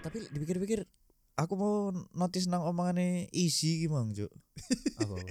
[0.00, 0.86] Tapi dipikir-pikir
[1.34, 1.74] aku mau
[2.12, 4.30] notice nang omongane easy gimana, Cuk.
[4.98, 5.16] Apa?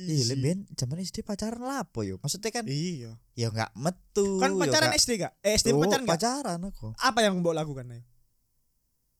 [0.00, 2.16] Iya, ben zaman SD pacaran lapo yo.
[2.18, 3.20] Maksudnya kan Iya.
[3.34, 4.40] ya enggak metu.
[4.40, 5.32] Kan yo pacaran nggak- SD gak?
[5.42, 6.12] Eh SD Oh, pacaran gak?
[6.16, 6.94] pacaran aku.
[6.96, 8.00] Apa yang mbok lakukan ayo?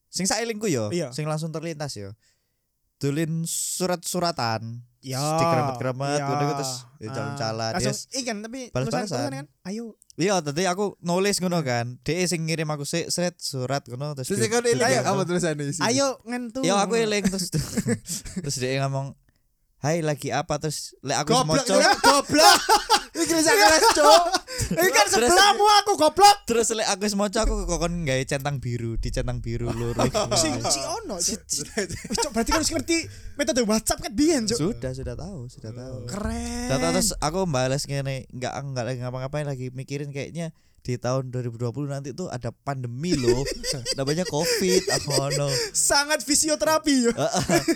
[0.09, 1.13] Sing saelingku yo, Iya.
[1.13, 2.17] sing langsung terlintas yo.
[2.97, 4.81] Tulin surat-suratan.
[5.01, 5.21] Ya.
[5.21, 6.25] Dikeramat-keramat, ya.
[6.25, 8.01] udah gitu, terus ya, Ah, jalan-jalan, Langsung yes.
[8.17, 9.01] ikan tapi Balas-balasan.
[9.05, 9.47] tulisan-tulisan kan.
[9.67, 9.85] Ayo.
[10.21, 11.97] Iya, tadi aku nulis ngono kan.
[12.05, 14.29] Dia sing ngirim aku sik seret surat ngono terus.
[14.29, 15.01] Terus kan eling Ayo.
[15.09, 15.81] apa tulisannya isi?
[15.81, 16.61] Ayo ngentu.
[16.61, 17.49] Ya aku eling terus
[18.45, 19.17] terus dia ngomong
[19.81, 22.57] Hai lagi apa terus lek aku Goblok, semoco ya, goblok.
[23.17, 24.23] Iki bisa kelas, Cuk.
[24.71, 26.37] Ini kan sebelahmu aku goblok.
[26.47, 29.95] terus lek aku semoco aku kokon gawe centang biru di centang biru lur.
[30.35, 31.19] Si si ono.
[32.31, 32.97] Berarti kan harus ngerti
[33.35, 34.59] metode WhatsApp kan biyen, Cuk.
[34.79, 35.97] sudah sudah tahu sudah tahu.
[36.07, 36.69] Keren.
[36.69, 41.61] Terus, terus aku balas ngene enggak enggak lagi ngapa-ngapain lagi mikirin kayaknya di tahun 2020
[41.87, 43.45] nanti tuh ada pandemi loh
[44.01, 45.45] namanya covid aku ngono
[45.77, 47.13] sangat fisioterapi yo.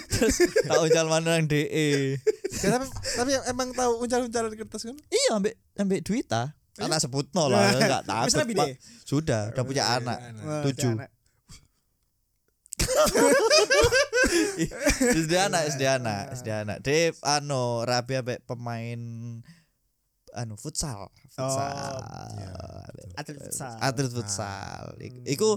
[0.09, 2.17] terus tak ucal mana nang DE
[2.55, 4.97] Ya, tapi tapi emang tahu uncal-uncalan kertas kan?
[5.11, 7.71] iya ambek ambek duita anak sebut no lah
[8.03, 8.67] takut rapi Pak.
[8.67, 8.77] deh.
[9.05, 10.19] sudah udah punya Iya, anak
[10.65, 10.93] tujuh.
[15.15, 16.77] SD anak SD anak SD anak.
[16.81, 18.99] Dia anu rapi ambek pemain
[20.35, 21.71] anu futsal futsal.
[22.35, 22.51] Iya,
[23.15, 23.73] Atlet futsal.
[23.79, 24.85] atlet futsal.
[24.99, 25.49] Iku- iku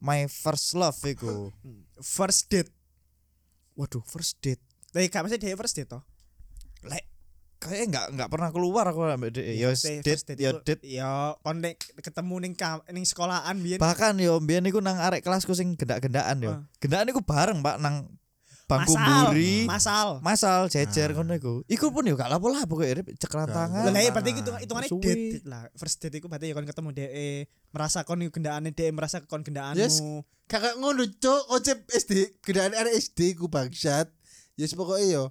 [0.00, 1.52] my first love iku.
[2.00, 2.72] First date.
[3.74, 4.62] waduh first date.
[4.94, 6.02] Lah gak mesti dhewe first date toh.
[6.84, 7.02] lek
[7.64, 10.84] kayaknya nggak nggak pernah keluar aku ambek dia ya Mesti date first ya iku- date
[10.84, 13.78] Ya kon nek ketemu ning kam- ning sekolahan biyen.
[13.78, 16.60] bahkan yo mbiyen iku nang arek kelasku sing gendak-gendakan yo Ah.
[16.76, 18.12] gendakan iku bareng Pak nang
[18.64, 20.08] bangku Masal, mburi Masal.
[20.20, 21.14] masal jejer Ah.
[21.14, 24.88] ngono iku iku pun yo gak lapo-lapo kok Gak- tangan Lah Ah, berarti itu hitungane
[24.88, 25.68] date lah.
[25.74, 27.28] First date iku berarti ya kon ketemu DE,
[27.70, 29.76] merasa kon gendakane DE merasa kon gendakanmu.
[29.76, 30.00] Yes.
[30.44, 31.40] Kakak ngono, Cuk.
[31.46, 34.08] Konsep SD, gedaan arek SD ku bangsat.
[34.54, 35.24] Yes, pokoknya yo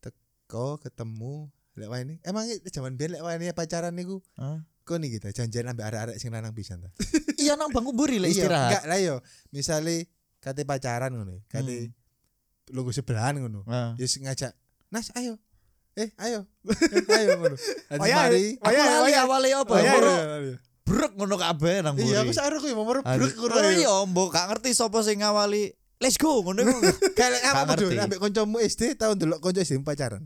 [0.00, 1.46] teko ketemu
[1.78, 2.14] lek wae ini.
[2.26, 4.62] Emang zaman biyen lek wae pacaran niku Hah?
[4.82, 6.90] kok nih kita janjian ambek arek-arek sing lanang pisan ta.
[7.42, 9.16] iya nang bangku mburi lek Iya, istirahat enggak lah yo.
[9.54, 10.10] Misale
[10.42, 11.94] kate pacaran ngono, kate
[12.74, 13.62] lungguh sebelahan ngono.
[13.70, 13.94] Nah.
[14.00, 14.50] Ya sing ngajak,
[14.90, 15.38] "Nas, ayo."
[15.98, 16.46] Eh, ayo.
[16.66, 17.56] Eh, ayo ngono.
[17.90, 18.44] Nanti ya, mari.
[18.62, 19.20] Aku ya, oh lali ya.
[19.26, 20.56] awale apa ya, Moro iya, iya.
[20.86, 23.54] brek ngono kabeh nang mburi Iya, aku sakro ku yo mau brek ngono.
[23.74, 25.70] Iya mbok gak ngerti sapa sing ngawali
[26.00, 26.78] let's go ngono iku
[27.18, 30.24] Kayak apa tuh ambek kancamu SD tahun delok kanca SD pacaran.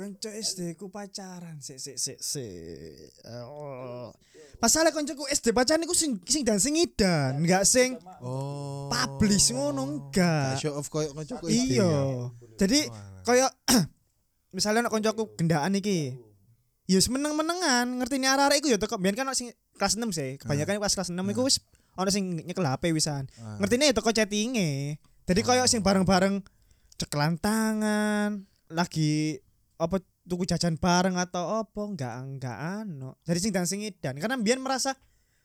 [0.00, 3.12] Konco SD ku pacaran sik sik sik sik.
[3.44, 4.08] Oh.
[4.56, 8.88] Masalah koncoku SD pacaran iku sing sing dan sing idan, enggak sing Oh.
[8.88, 10.56] publish ngono enggak.
[10.56, 11.76] Show off koyo kancaku SD.
[11.76, 11.84] Iya.
[11.84, 12.00] ya.
[12.64, 12.88] Jadi
[13.28, 13.52] kaya
[14.56, 16.16] misalnya nek koncoku gendaan iki.
[16.88, 20.40] Ya wis meneng-menengan, ngerti ni arek-arek iku ya teko biyen kan sing kelas 6 sih.
[20.40, 21.60] Kebanyakan pas kelas 6 iku wis
[22.00, 23.28] ono sing nyekel HP wisan.
[23.36, 23.60] Ah.
[23.60, 24.96] Ngertine ya teko chattinge.
[25.28, 26.40] Jadi koyo sing bareng-bareng
[26.96, 29.44] cekelan tangan, lagi
[29.80, 33.16] apa tuku jajan bareng atau apa enggak enggak ano.
[33.24, 34.92] Jadi sing dan sing edan karena biyen merasa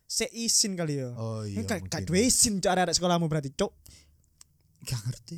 [0.06, 1.16] seizin kali ya.
[1.16, 1.56] Oh iya.
[1.56, 2.06] Ini gak gak mungkin.
[2.06, 3.72] duwe izin cok arek sekolahmu berarti cok.
[4.84, 5.36] gak ngerti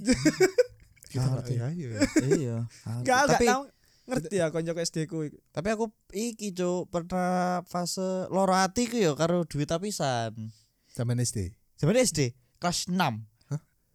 [1.14, 1.54] Gak ngerti.
[1.56, 1.80] ngerti.
[1.80, 1.90] Ayo.
[2.36, 3.64] iya Gak gak tapi tau
[4.08, 5.24] ngerti ya koncoku SD ku.
[5.52, 10.52] tapi aku iki cuk pernah fase loro ati ku yo karo duit pisan
[10.90, 11.56] Zaman SD.
[11.76, 12.98] zaman SD kelas 6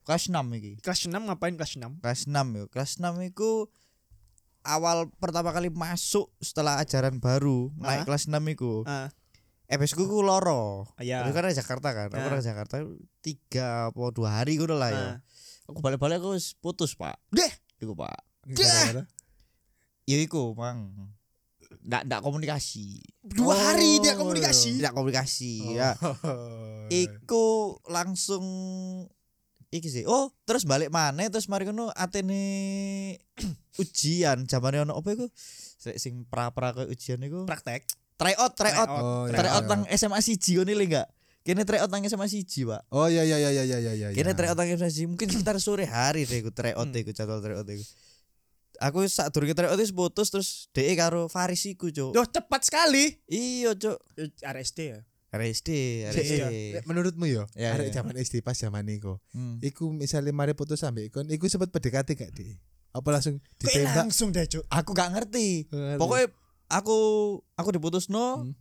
[0.03, 2.01] kelas 6 iki Kelas 6 ngapain kelas 6?
[2.01, 3.69] kelas 6 yo kelas 6 iku
[4.63, 8.07] awal pertama kali masuk setelah ajaran baru naik Ah.
[8.07, 9.11] kelas 6 iku Ah,
[9.67, 11.23] FS ku ku loro iya.
[11.23, 12.75] Aku kan Jakarta kan aku dari Jakarta
[13.19, 15.17] tiga apa dua hari gue lah ya Ah.
[15.65, 17.51] aku balik-balik aku putus pak Deh.
[17.79, 18.15] iku pak
[18.45, 19.03] Gara-gara.
[20.05, 21.11] ya iku mang
[21.81, 24.79] ndak ndak komunikasi Dua hari dia Oh, komunikasi.
[24.79, 26.87] ndak komunikasi ya Oh.
[26.89, 27.47] iku
[27.87, 28.45] langsung
[29.73, 32.39] iki sih oh terus balik mana terus mari kono atene
[33.81, 35.27] ujian zamane ono apa iku
[35.97, 37.89] sing pra-pra koyo ujian iku Praktek.
[38.15, 39.71] tryout tryout Oh, iya, tryout iya.
[39.73, 41.09] nang SMA siji ngono lho enggak
[41.43, 44.09] kene tryout nang SMA siji pak Oh iya iya iya iya iya iya.
[44.13, 46.95] kene tryout nang SMA siji mungkin sekitar sore hari deh iku tryout Hmm.
[46.95, 47.83] iku jadwal tryout iku
[48.79, 53.15] aku sak durunge tryout wis putus terus DE karo Faris iku cuk Duh cepat sekali.
[53.27, 53.97] iya cuk
[54.39, 55.01] RSD ya.
[55.33, 55.69] RSD.
[56.07, 56.43] RSD
[56.85, 57.99] Menurutmu yo, Ya, arek ya.
[57.99, 59.17] zaman SD pas zaman iku.
[59.31, 59.59] Hmm.
[59.59, 62.61] Iku misalnya mari putus sampe ikon, iku sempat PDKT gak di?
[62.91, 64.05] Apa langsung ditembak?
[64.05, 64.69] langsung deh cuk.
[64.69, 66.27] aku gak ngerti Pokoknya pokoknya
[66.71, 66.97] aku
[67.55, 68.53] aku diputus no Hmm.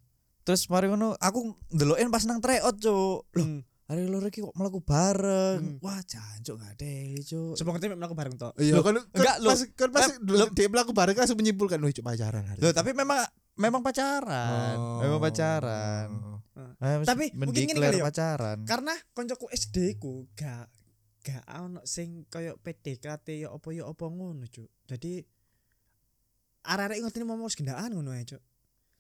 [0.41, 1.39] terus mari ngono aku
[1.69, 3.67] ndelokin pas nang tryout cuk loh Hmm.
[3.85, 5.83] hari loro iki kok mlaku bareng Hmm.
[5.83, 8.51] wah jancuk gak deli cuk Coba ngerti melakukan bareng toh.
[8.55, 10.07] Iya, kan enggak, pas kan pas
[10.49, 12.57] dia melakukan bareng langsung menyimpulkan wih pacaran hari.
[12.57, 13.19] Loh, tapi memang
[13.53, 14.99] memang pacaran Oh.
[14.99, 16.39] memang pacaran Oh.
[16.77, 18.05] Eh, mesti Tapi mungkin ngene mendeklar kali ya.
[18.05, 18.59] pacaran.
[18.65, 20.67] Karena koncoku SD ku gak
[21.21, 24.69] gak ono sing koyo PDKT ya apa ya apa ngono, Cuk.
[24.85, 25.21] Jadi
[26.63, 28.41] arek-arek ngerti mau wis gendaan ngono ae, Cuk.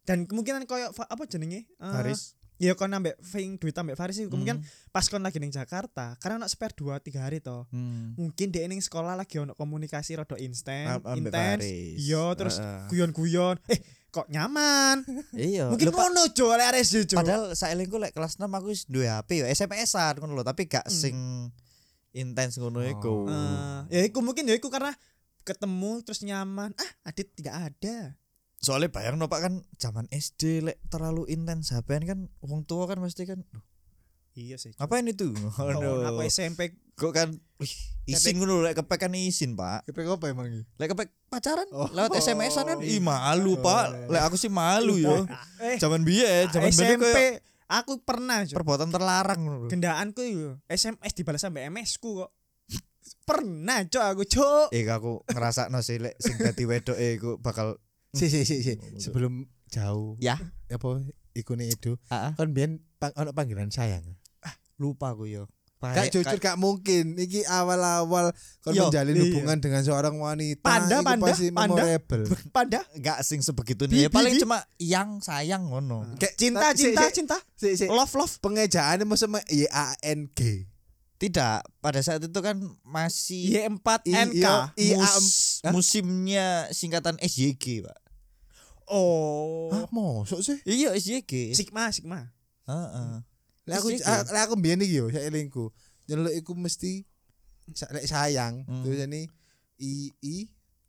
[0.01, 1.69] Dan kemungkinan koyo apa jenenge?
[1.77, 2.33] Haris.
[2.61, 4.69] Ya kon ambek Fing duit ambek Faris iku kemungkinan Hmm.
[4.93, 7.65] pas kon lagi ning Jakarta, karena ono spare 2 3 hari to.
[7.73, 8.13] Hmm.
[8.13, 11.65] Mungkin dia ning sekolah lagi ono komunikasi rada instan, intens.
[11.65, 11.97] Faris.
[11.97, 13.57] Iya, terus guyon-guyon.
[13.65, 13.81] Eh,
[14.11, 15.07] kok nyaman?
[15.31, 15.71] Iya.
[15.71, 17.17] Mungkin Lho, Pak, ngono, Cuk, arek arek sih, Cuk.
[17.17, 20.83] Padahal saelingku lek kelas 6 aku wis duwe HP ya SMS-an ngono lho, tapi gak
[20.83, 20.93] Hmm.
[20.93, 21.15] sing
[22.11, 23.23] intens ngono iku.
[23.25, 24.91] Eh, ya iku mungkin ya iku karena
[25.41, 26.75] ketemu terus nyaman.
[26.75, 28.19] Ah, Adit tidak ada.
[28.59, 32.99] Soalnya bayang no Pak kan zaman SD lek terlalu intens HP kan wong tua kan
[32.99, 33.63] pasti kan "Duh,
[34.31, 34.75] Iya sih.
[34.77, 35.33] ngapain itu?
[35.33, 36.05] Oh, Aduh.
[36.05, 37.73] aku SMP Kok kan wih,
[38.13, 39.85] izin ngono lek kepek kan izin, Pak.
[39.85, 40.61] Kepek apa emang iki?
[40.75, 41.87] Lek kepek pacaran Oh.
[41.87, 42.91] lewat SMS-an kan Iya.
[42.91, 43.85] ih malu, Oh, Pak.
[43.87, 44.05] iya.
[44.07, 45.23] Lek aku sih malu yo.
[45.63, 47.17] eh Zaman biyen, zaman biyen SMP
[47.65, 48.55] aku pernah Cuk.
[48.55, 52.31] perbuatan terlarang ngono gendaanku yo SMS dibalas sampai MS ku kok.
[53.23, 54.67] pernah cok aku cok.
[54.71, 57.79] Eh aku ngerasa no sih lek sing dadi wedok e iku bakal
[58.11, 58.75] Si si si si.
[58.97, 60.19] Sebelum jauh.
[60.19, 60.35] Ya.
[60.67, 60.99] Apa
[61.31, 61.95] iku nih itu?
[62.07, 64.03] ah, Kan biyen pang, ono panggilan sayang.
[64.75, 65.45] lupa aku yo.
[65.81, 67.17] Gak jujur gak mungkin.
[67.17, 68.29] Iki awal-awal
[68.61, 69.21] kon menjalin iya.
[69.25, 70.61] hubungan dengan seorang wanita.
[70.61, 71.81] Panda, panda, pasti panda.
[71.81, 72.23] memorable.
[72.55, 74.05] Pada Enggak sing sebegitu nih.
[74.13, 74.43] Paling bi- bi.
[74.45, 76.05] cuma yang sayang ngono.
[76.21, 77.37] Kayak cinta cinta si- cinta.
[77.57, 78.37] si- si- Love love.
[78.37, 80.69] Pengejaannya maksudnya Y A N G.
[81.17, 84.45] Tidak, pada saat itu kan masih Y4 I- NK.
[84.97, 87.97] mus- musimnya singkatan SYG, Pak.
[88.89, 89.69] Oh.
[89.69, 90.57] Hah, mosok sih?
[90.65, 91.53] Iya, SYG.
[91.53, 92.33] Sigma Sigma.
[92.65, 93.21] Heeh.
[93.67, 94.01] SYG.
[94.03, 95.69] ah, lek aku mbiyen iki yo saelingku.
[96.05, 97.05] Nyeluk iku mesti
[97.89, 98.81] lek sayang Hmm.
[98.81, 99.29] tulisane
[99.77, 100.35] I I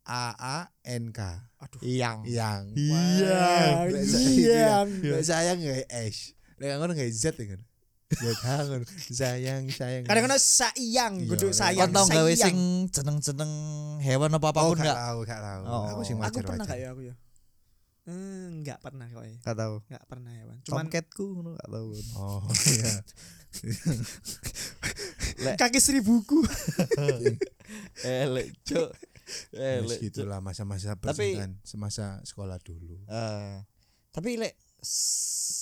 [0.03, 1.19] A A N K.
[1.59, 1.79] Aduh.
[1.81, 2.27] Yang.
[2.27, 2.63] Yang.
[2.75, 3.45] Iya.
[3.87, 4.73] Lek sa- Iya.
[4.83, 6.35] Lek sayang gak S.
[6.57, 7.61] Lek ngono gak Z ya kan.
[8.13, 8.81] Ya kangen.
[9.09, 10.03] Sayang sayang.
[10.05, 11.55] Kadang kadang sayang, Iya, kudu iya.
[11.55, 11.89] sayang.
[11.89, 12.37] Kon tau gawe sayang.
[12.37, 12.57] sing
[12.91, 13.51] jeneng-jeneng
[14.01, 14.97] hewan apa oh, apa pun gak enggak?
[14.99, 15.61] tahu, gak tahu.
[15.65, 15.83] Oh.
[15.89, 17.13] Aku sing Aku wajar pernah kayak aku ya.
[18.03, 19.35] Hmm, enggak pernah kok ya.
[19.39, 19.75] Enggak tahu.
[19.87, 20.57] Enggak pernah hewan.
[20.67, 21.89] Cuman Tomcatku ngono enggak tahu.
[22.19, 22.43] Oh
[22.75, 22.93] iya.
[25.61, 26.43] kaki seribuku.
[28.03, 28.91] Elek, Cuk.
[29.55, 29.97] Ya, Elek.
[30.03, 30.03] Cuk.
[30.11, 32.99] gitulah masa-masa percintaan semasa sekolah dulu.
[33.07, 33.63] Eh,
[34.11, 34.59] tapi lek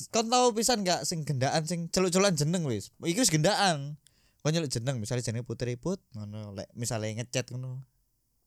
[0.09, 2.89] kon tahu pisan enggak sing gendaan sing celuk-celukan jeneng wis.
[3.05, 4.01] Iku wis gendaan.
[4.41, 7.85] Kon nyeluk jeneng misalnya jenenge Putri Put ngono lek misalnya ngechat ngono.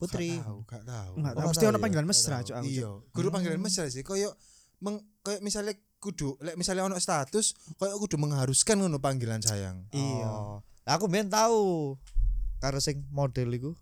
[0.04, 0.30] Putri.
[0.36, 1.12] Gak tahu, gak tahu.
[1.16, 1.46] Enggak tahu.
[1.48, 1.82] Mesti ono ya?
[1.82, 2.36] panggilan mesra.
[2.40, 2.66] Cuk aku.
[2.68, 3.66] Iya, kudu panggilan Hmm.
[3.66, 4.04] mesra sih.
[4.04, 4.30] Koyo
[4.78, 9.88] meng koyo misalnya kudu lek misalnya ono status koyo kudu mengharuskan ngono panggilan sayang.
[9.90, 10.28] Iya.
[10.28, 10.60] Oh.
[10.84, 11.96] Aku ben tahu
[12.60, 13.72] karo sing model iku.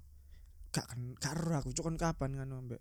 [0.71, 2.79] Gak kan gak ero aku cuk kon kapan kan ambek.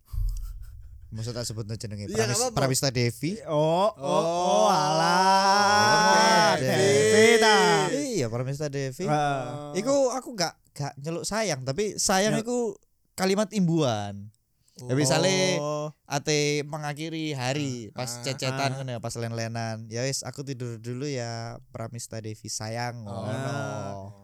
[1.12, 2.56] Maksud tak sebut jenenge apa-apa.
[2.56, 3.36] Pramista Devi.
[3.44, 4.24] Oh, oh, oh,
[4.64, 6.56] Oh, alah.
[6.56, 7.36] Devi.
[7.36, 7.58] Ta.
[7.92, 9.12] Iya, Pramista Devi.
[9.12, 9.76] Ah.
[9.76, 12.42] Iku aku gak gak nyeluk sayang, tapi sayang Ya.
[12.42, 12.80] iku
[13.22, 14.34] kalimat imbuhan.
[14.82, 15.94] Ya misalnya Oh.
[16.10, 18.76] ate mengakhiri hari pas Ah, cecetan ah.
[18.82, 19.86] ngono ya, pas len-lenan.
[19.88, 23.06] Ya wis aku tidur dulu ya Pramista Devi sayang.
[23.06, 23.22] Oh.
[23.22, 23.60] ngono.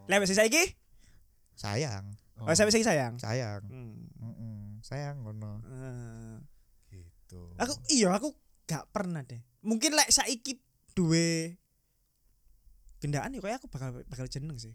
[0.10, 0.74] Lewat sih saiki?
[1.54, 3.18] Sayang, Oh, sampai saiki sayang.
[3.18, 3.62] sayang.
[3.66, 4.10] Hmm.
[4.18, 5.62] Mm-mm, sayang ngono.
[5.64, 6.42] Ah.
[6.90, 7.54] gitu.
[7.60, 8.34] Aku iya aku
[8.66, 9.42] gak pernah deh.
[9.62, 10.58] Mungkin lek saiki
[10.94, 11.60] duwe
[12.98, 14.74] gendaan ya kayak aku bakal bakal jeneng sih.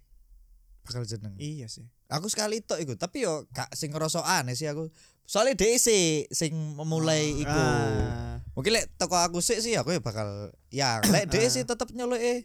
[0.83, 1.35] Bakal jeneng.
[1.39, 1.87] Iya sih.
[2.11, 4.91] Aku sekali tok iku, tapi yo gak sing ngerasa aneh sih aku.
[5.25, 7.55] Soalnya dhek sih sing memulai iku.
[7.55, 8.43] Ah.
[8.53, 12.21] Mungkin lek toko aku sih sih aku ya bakal yang lek dhek sih tetep nyeluk
[12.21, 12.45] eh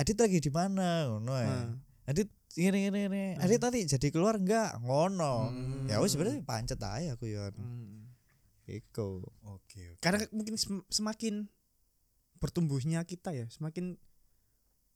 [0.00, 1.52] Adit lagi di mana ngono ya.
[1.52, 1.68] Ah.
[2.08, 3.24] Adit ini ini ini.
[3.36, 5.52] Adit tadi jadi keluar enggak ngono.
[5.52, 5.84] Hmm.
[5.84, 7.52] Ya wis sebenarnya pancet aja aku ya.
[7.52, 8.08] Hmm.
[8.64, 9.20] Iku.
[9.44, 9.92] Oke.
[9.92, 10.00] oke.
[10.00, 11.52] Karena mungkin sem- semakin
[12.40, 14.00] bertumbuhnya kita ya, semakin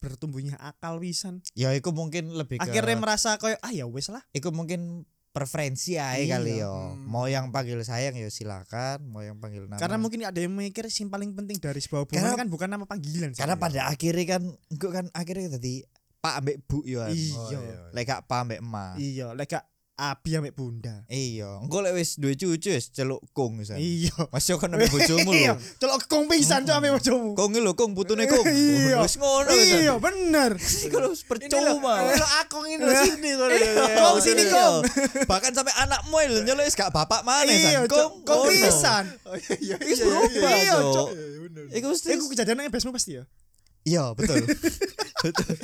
[0.04, 1.40] bertumbuhnya akal wisan.
[1.52, 4.20] Ya iku mungkin lebih ke Akhirnya merasa kayak ah ya wes lah.
[4.30, 6.38] iku mungkin preferensi aja Iya.
[6.38, 6.94] kali yo.
[6.94, 7.10] Hmm.
[7.10, 9.82] Mau yang panggil sayang ya silakan, mau yang panggil nama.
[9.82, 12.84] Karena mungkin ada yang mikir yang paling penting dari sebuah hubungan Karena- kan bukan nama
[12.84, 13.34] panggilan.
[13.34, 15.82] karena pada akhirnya kan engko kan akhirnya tadi
[16.20, 17.02] Pak ambek Bu yo.
[17.02, 17.10] kan.
[17.10, 17.34] Iya.
[17.36, 17.80] Oh, iya.
[17.90, 18.94] Lek gak Pak ambek emak.
[18.96, 19.64] iya, lek gak
[19.94, 21.06] abi ambek bunda.
[21.06, 23.70] Iya, engko lek wis duwe cucu wis celuk kong wis.
[23.78, 24.10] Iya.
[24.34, 25.62] Masih kan ambek bojomu Iya, lho.
[25.78, 27.38] celok kong pisan cok ambek bojomu.
[27.38, 28.42] Kong lho kong putune kong.
[28.54, 28.98] Iya.
[29.06, 29.70] Wis ngono wis.
[29.86, 30.50] Iya, bener.
[30.94, 31.94] Lho percuma.
[32.10, 33.54] Kalau aku ini lo sini kalau
[33.94, 34.82] Kong sini, Kong.
[35.30, 37.90] Bahkan sampai anakmu lho nyeluk wis gak bapak maneh Iya, san.
[37.90, 39.04] Kong kong pisan.
[39.30, 39.76] Oh iya iya.
[39.78, 41.08] Wis iya, berubah, iya, Iya, Cok.
[41.14, 41.76] Iya.
[41.78, 43.24] Iku mesti Iku kejadian yang besmu pasti ya.
[43.84, 44.42] Iya, betul.
[45.22, 45.54] betul.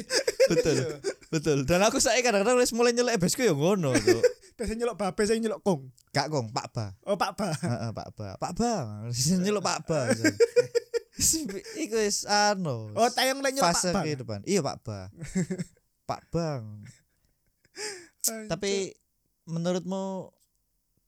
[0.54, 0.76] Betul.
[1.30, 1.62] Betul.
[1.62, 4.22] Dan aku saya kadang-kadang wis mulai nyeluk ebesku ya ngono, Cuk.
[4.58, 5.88] Biasanya nyelok babe, saya nyelok kong.
[6.12, 6.86] Gak kong, Pak Ba.
[7.06, 7.48] Oh, Pak Ba.
[7.54, 8.28] Heeh, Pak Ba.
[8.36, 8.72] Pak Ba.
[9.46, 10.10] nyeluk Pak Ba.
[11.80, 12.92] iku wis anu.
[12.92, 14.04] Oh, tayang lek nyeluk fase Pak Bang.
[14.04, 14.40] kehidupan.
[14.44, 15.08] Iya Pak Ba.
[16.04, 16.84] Pak Bang.
[18.52, 18.92] Tapi
[19.48, 20.34] menurutmu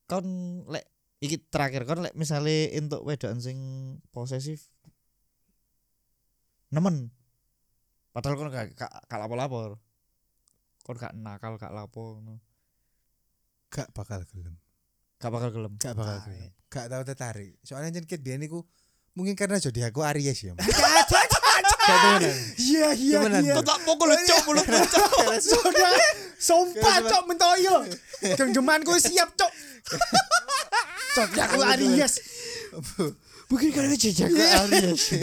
[0.09, 0.27] kon
[0.71, 0.89] lek
[1.21, 3.59] iki terakhir kon lek misale entuk wedokan sing
[4.15, 4.73] posesif
[6.73, 7.13] nemen.
[8.17, 9.77] Padahal kon gak gak lapor-lapor.
[10.83, 12.39] Kon gak nakal gak lapo ngono.
[13.69, 14.55] gak bakal gelem
[15.17, 15.73] Gak bakal gelem.
[15.77, 18.67] gak bakal Ah, gelem gak tau tertarik soalnya jen ket biyen iku
[19.13, 20.53] mungkin karena jadi aku Aries ya.
[22.57, 23.53] Iya iya iya.
[23.53, 23.67] Bang.
[23.67, 25.11] tak pukul cok mulut cok.
[25.37, 25.91] Sudah
[26.39, 27.83] sumpah cok mentoyo.
[28.39, 29.51] Genggemanku siap cok.
[31.13, 32.13] Cok ya aku Aries.
[33.51, 35.13] Mungkin karena jejak Aries.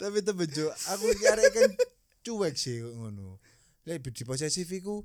[0.00, 1.70] tapi temen Jo aku arek kan
[2.22, 3.42] cuek sih ngono
[3.90, 5.02] lek di posesif iku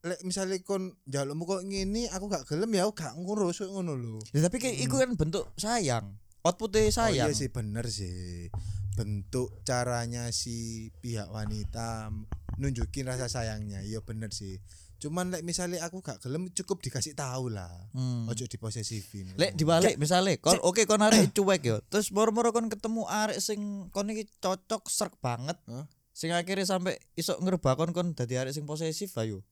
[0.00, 4.20] lek misalnya kon jalukmu kok ngene aku gak gelem ya aku gak ngurus ngono lho
[4.30, 6.14] Ya, tapi kayak iku kan bentuk sayang.
[6.40, 7.26] Outputnya oh sayang.
[7.26, 8.52] iya sih bener sih
[8.92, 10.54] bentuk caranya si
[11.00, 12.12] pihak wanita
[12.54, 14.60] nunjukin rasa sayangnya iya bener sih
[14.94, 18.28] cuman lek misalnya aku gak gelem cukup dikasih tahu lah Hmm.
[18.28, 21.76] ojo diposesifin Lek dibalik misalnya kon oke kon arek cuek yo.
[21.86, 25.56] Terus moro-moro kon ketemu arek sing kon iki cocok serk banget.
[25.64, 25.88] Hah?
[26.14, 29.42] Sing akhirnya sampai isok ngerebak kon kon dadi arek sing posesif ayo.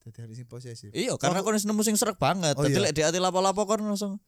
[0.00, 2.54] Dadi hari sing posesif Iya, karena kon nemu sing serk banget.
[2.54, 2.84] Oh, Dadi iya.
[2.86, 4.22] lek di ati lapo-lapo kon langsung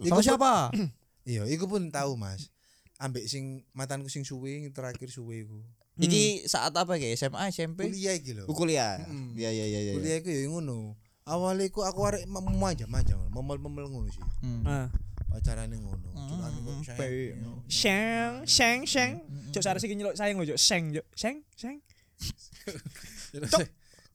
[0.00, 0.72] Iku siapa?
[1.28, 2.48] iya iku pun tahu mas
[2.96, 5.60] ambek sing matanku sing suwe terakhir suwe iku
[5.98, 7.90] Iki saat apa kayak SMA, SMP?
[7.90, 9.02] kuliah iki lho Oh, kuliah.
[9.04, 9.34] Mm.
[9.34, 9.92] Iya iya iya iya.
[9.98, 12.54] kuliah iku ya ngono awalnya iku aku arek ngono
[13.28, 14.64] memel-memel ngono sih Hmm.
[15.28, 16.08] Pacarane ngono
[16.88, 17.36] kok iya.
[17.68, 19.12] Sheng sheng sheng.
[19.52, 20.60] Cok sarek sing nyeluk sayang lho cok.
[20.60, 21.06] Sheng cok.
[21.14, 21.76] Sheng sheng.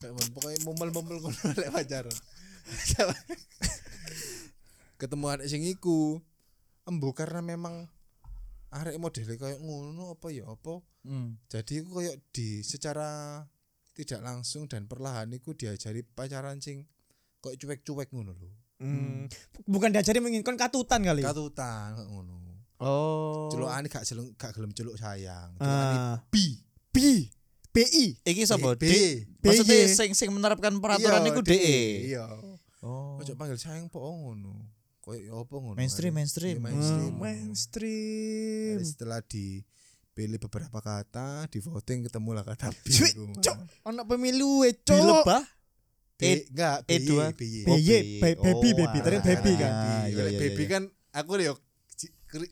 [0.36, 2.17] Pokoknya memel-memel ngono lek pacaran.
[5.00, 6.20] Ketemu arek sing iku.
[6.84, 7.88] Embo karena memang
[8.75, 10.84] arek modele kayak ngono apa ya apa.
[11.08, 11.39] Hmm.
[11.48, 13.39] Jadi iku kayak di secara
[13.93, 16.89] tidak langsung dan perlahan iku diajari pacaran sing
[17.39, 18.51] kayak cuek-cuek ngono lho.
[18.77, 19.30] Hmm.
[19.63, 21.22] Bukan diajari menginginkan katutan kali.
[21.22, 22.42] Katutan ngono.
[22.77, 23.48] Oh.
[23.48, 25.56] Celukane gak selung, gak gelem celuk sayang.
[25.56, 26.18] Celukane Ah.
[26.27, 26.60] bi.
[26.94, 26.98] B
[27.74, 28.75] B I Iki sapa?
[28.75, 28.86] B.
[28.86, 28.94] D.
[29.42, 31.50] Maksudnya sing sing menerapkan peraturan Iya, iku D.
[31.50, 31.82] DE.
[32.08, 32.24] Iya.
[32.84, 33.18] Oh.
[33.18, 34.62] Ojo panggil sayang po ngono.
[35.01, 35.74] Kayak ya apa ngono.
[35.74, 36.56] Mainstream, mainstream.
[36.56, 37.13] Iya, Hmm, mainstream.
[37.18, 38.74] mainstream.
[38.75, 42.86] Akhirnya setelah dipilih beberapa kata, di voting ketemu lah kata B.
[43.39, 43.58] Cok.
[43.84, 44.94] Anak pemilu e cok.
[44.94, 45.44] Dilebah?
[46.20, 46.89] B enggak B.
[46.98, 47.12] E2.
[47.34, 47.41] B.
[47.65, 47.67] B.
[47.67, 48.98] BY, ba- baby, baby.
[49.01, 49.72] Tadi baby kan.
[49.74, 50.72] Ah, iya, iya, baby iya.
[50.72, 51.55] kan aku yo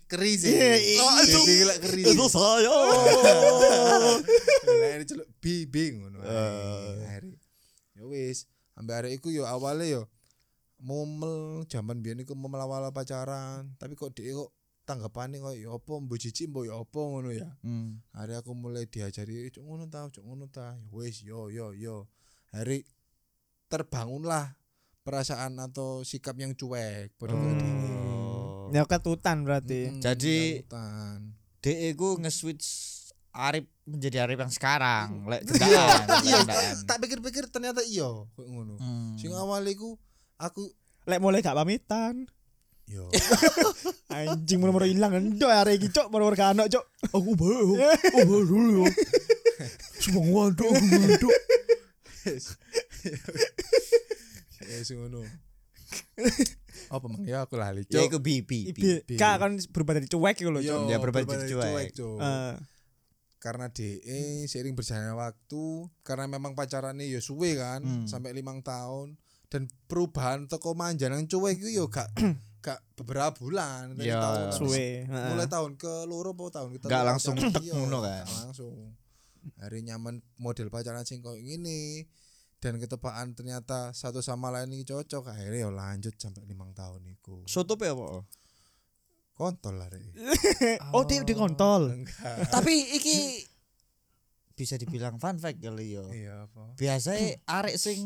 [0.05, 0.53] keri, sih.
[0.53, 2.01] Iya, Oh, baby gila keri.
[2.05, 2.69] Itu saya.
[4.61, 6.21] Nah, ini celuk B B ngono.
[6.21, 7.33] Eh.
[7.97, 8.45] Ya wis,
[8.77, 10.01] ambek arek iku yo awalnya yo
[10.81, 14.49] momel jaman biyen iku momel awal pacaran, tapi kok dia kok
[14.89, 17.49] tanggapane kok ya apa mbok jijik mbok ya apa ngono ya.
[17.61, 18.01] Hmm.
[18.17, 20.73] Hari aku mulai diajari cuk ngono ta, cuk ngono ta.
[20.77, 22.09] Ya wis yo yo yo.
[22.49, 22.81] Hari
[23.71, 24.59] terbangunlah
[25.01, 27.47] perasaan atau sikap yang cuek pada Hmm.
[27.49, 27.63] diri.
[28.03, 28.67] Oh.
[28.69, 29.89] Ya katutan berarti.
[29.89, 31.19] Mm-mm, Jadi- galutan.
[31.59, 32.67] DE ku nge-switch
[33.31, 35.23] Arif menjadi Arif yang sekarang.
[35.23, 36.75] Lek gendaan, lek Iya, gendaan.
[36.83, 38.75] tak pikir-pikir ternyata iya kok ngono.
[38.75, 39.15] Hmm.
[39.15, 39.95] Sing awal iku
[40.35, 40.67] aku
[41.03, 42.27] Lek mulai gak pamitan.
[42.85, 43.07] yo
[44.11, 46.85] Anjing moro-moro ilang endo arek iki cok moro-moro gak ono cok.
[47.09, 47.71] Aku baru.
[48.05, 48.83] Aku baru.
[50.01, 51.35] Semua waduk aku waduk.
[54.61, 55.21] Ya sing ngono.
[56.93, 57.83] Apa mang ya aku lali.
[57.87, 58.71] Ya iku BP.
[58.71, 60.87] Ibi Kak kan berubah dari cuek iku lho Yo.
[60.87, 61.87] Ya, berbalik berbalik cuek.
[61.95, 62.19] Cuk.
[62.19, 62.53] Eh,
[63.41, 65.65] karena DE seiring berjalannya waktu
[66.01, 68.05] karena memang pacarannya ya suwe kan Hmm.
[68.05, 69.17] sampai limang tahun
[69.49, 70.93] dan perubahan toko nang
[71.25, 72.05] cuek itu yo gak
[72.63, 75.09] gak beberapa bulan dari Ya, tahun suwe.
[75.09, 78.25] mulai tahun ke loro apa tahun kita Gak langsung tek iya, ngono kan.
[78.45, 78.93] langsung
[79.57, 82.05] hari nyaman model pacaran sing koyo gini
[82.61, 87.41] dan ketepaan ternyata satu sama lain ini cocok akhirnya ya lanjut sampai limang tahun itu
[87.43, 88.21] Soto pe apa?
[89.33, 90.05] kontol lah Rek.
[90.93, 91.89] Oh, dia di kontol.
[91.97, 93.17] enggak Tapi iki
[94.53, 96.05] bisa dibilang fun fact kali yo.
[96.07, 97.97] iya apa Biasanya arek sing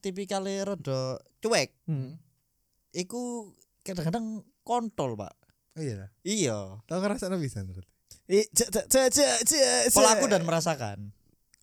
[0.00, 2.16] tipikalnya rada cuek, Hmm.
[2.90, 3.52] iku
[3.82, 5.36] kadang-kadang kontol, Pak.
[5.70, 6.80] oh iya Iya.
[6.82, 7.84] tau ngerasa bisa menurut
[8.24, 9.92] cek.
[9.92, 11.12] Pelaku dan merasakan.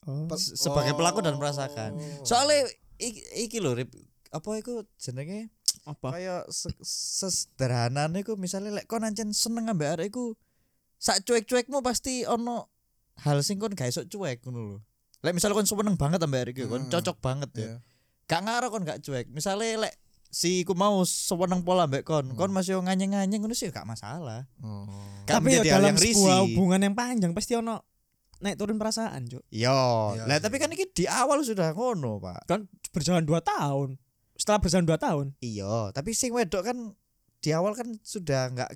[0.08, 0.24] Oh.
[0.34, 1.94] Se- Sebagai pelaku dan merasakan.
[1.94, 2.24] Oh.
[2.24, 2.64] Soalnya
[2.96, 3.92] iki, iki lho Rip,
[4.30, 5.52] apa iku jenenge
[5.84, 6.08] apa?
[6.12, 10.36] kayak se sesederhana iku misalnya lek kon ancen seneng ambek arek iku
[10.98, 12.72] sak cuek-cuekmu pasti ono
[13.20, 14.78] hal sing kon gak iso cuek ngono lho.
[15.20, 16.92] Lek misalnya kon seneng banget ambek arek iku kon Hmm.
[16.92, 17.60] cocok banget ya.
[17.60, 17.76] Iya.
[18.26, 19.28] Gak ngaruh kon gak cuek.
[19.28, 19.94] Misalnya lek
[20.28, 24.44] si iku mau sewenang pola mbek kon, kon masih nganyeng-nganyeng ngono sih gak masalah.
[24.60, 24.84] Oh.
[25.24, 27.80] Gak Tapi ya dalam yang sebuah hubungan yang panjang pasti ono
[28.40, 29.44] naik turun perasaan, Cuk.
[29.48, 29.74] Yo,
[30.14, 30.44] Iya, lah iya.
[30.44, 32.46] tapi kan iki di awal sudah ngono, Pak.
[32.46, 33.90] Kan berjalan 2 tahun.
[34.34, 35.26] Setelah berjalan 2 tahun.
[35.40, 36.78] Iya, tapi sing wedok kan
[37.38, 38.70] di awal kan sudah nggak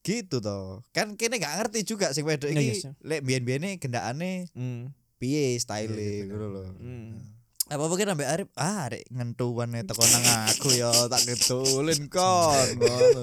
[0.00, 0.84] gitu toh.
[0.90, 2.92] Kan kene nggak ngerti juga sing wedok Iya, iki iya, sih.
[3.00, 4.92] lek biyen-biyene gendakane Hmm.
[5.16, 6.64] piye Iya, style iya, ngono lho.
[6.76, 7.36] Hmm.
[7.70, 12.68] Apa mungkin ambek Arif, ah arek ngentuan teko nang aku ya tak ketulin kon.
[12.80, 13.22] ngono.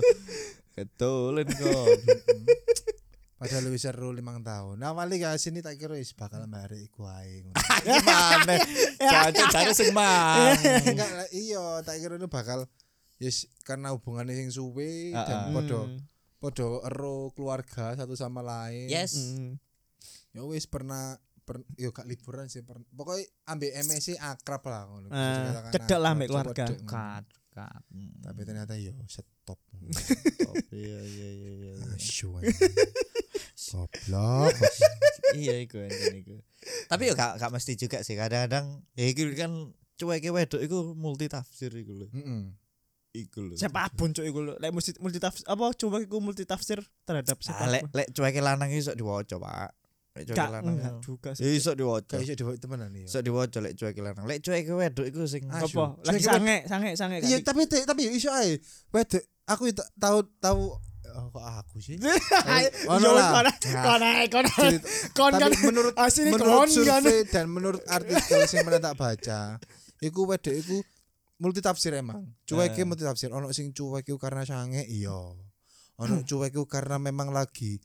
[0.72, 2.00] Ketulin kon.
[3.38, 4.82] Padahal lebih seru limang tahun.
[4.82, 7.46] Nah, wali gak sini tak kira wis bakal mbari iku ae.
[7.86, 8.58] Gimana?
[9.14, 10.58] Jancuk jare sing mang.
[10.90, 12.66] Enggak iya, tak kira itu bakal
[13.18, 15.54] yes karena hubungannya sing suwe Ah, dan ah.
[15.54, 16.02] podo Hmm.
[16.38, 18.90] podo ero keluarga satu sama lain.
[18.90, 19.14] Yes.
[19.14, 19.62] Hmm.
[20.34, 25.08] Ya wis pernah per, yo gak liburan sih per, pokoknya ambil MSC akrab lah ngono.
[25.08, 26.66] Ah, Bisa dikatakan cedek lah ambek keluarga.
[27.58, 28.14] Cedek ngono.
[28.14, 28.22] Kat kat.
[28.22, 29.26] Tapi ternyata yo stop.
[29.48, 29.60] Top.
[30.70, 31.72] Iya iya iya iya.
[31.98, 32.44] Asyik.
[33.68, 34.56] Goblok.
[35.36, 36.36] iya iku iku.
[36.88, 39.52] Tapi yo gak gak mesti juga sih kadang-kadang ya iku kan
[39.98, 42.08] cueke wedok iku multi tafsir iku lho.
[42.14, 42.54] Heeh.
[43.18, 43.54] Iku lho.
[43.60, 44.54] Siapa pun cuk iku lho.
[44.62, 47.96] Lek multi multi tafsir apa coba iku multi tafsir terhadap Ah, lek siapa pun.
[47.98, 49.70] lek cueke lanang iso diwaca, Pak.
[50.26, 50.74] Gak lanang.
[50.74, 51.56] enggak juga Ya sih.
[51.56, 52.16] iso diwaca.
[52.16, 53.06] Kayak iso dibawa temenan ya.
[53.06, 54.26] Iso diwaca lek cueke lanang.
[54.26, 56.00] Lek cueke wedok iku sing Apa?
[56.02, 57.18] Lagi sange, sange, sange.
[57.22, 58.58] Iya, tapi tapi iso ae.
[58.90, 60.62] Wedok aku tahu tahu
[61.08, 61.98] oh, kok aku sih.
[62.88, 63.44] Oh, Ono lah.
[63.84, 67.02] Kon kon kon Cerita- kon kan Tapi menurut asine menurut kon kan.
[67.02, 69.40] survei dan menurut artikel yang pernah tak baca,
[70.00, 70.78] iku wedok iku
[71.38, 72.26] multi tafsir emang.
[72.44, 72.86] Cueke Eh.
[72.86, 73.30] multi tafsir.
[73.30, 75.14] Ono sing cuek iku karena sange, iya.
[75.98, 77.78] Ono cuek iku karena memang lagi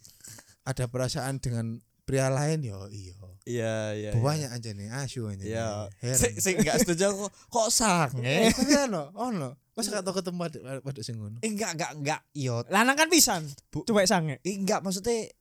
[0.63, 1.81] ada perasaan dengan
[2.13, 3.15] pria lain ya iya.
[3.43, 4.11] Iya iya.
[4.21, 5.41] Banyak aja nih asu aja.
[5.41, 5.69] Iya.
[6.13, 8.53] Sing sing gak setuju kok kok sange.
[8.85, 9.57] Ono, ono.
[9.73, 11.41] Mas gak tau ketemu wedok wedok sing ngono.
[11.41, 12.21] Eh, Enggak enggak enggak.
[12.37, 13.49] Yo Lanang kan pisan.
[13.73, 14.39] Cuek sange.
[14.45, 15.33] Eh, enggak maksudnya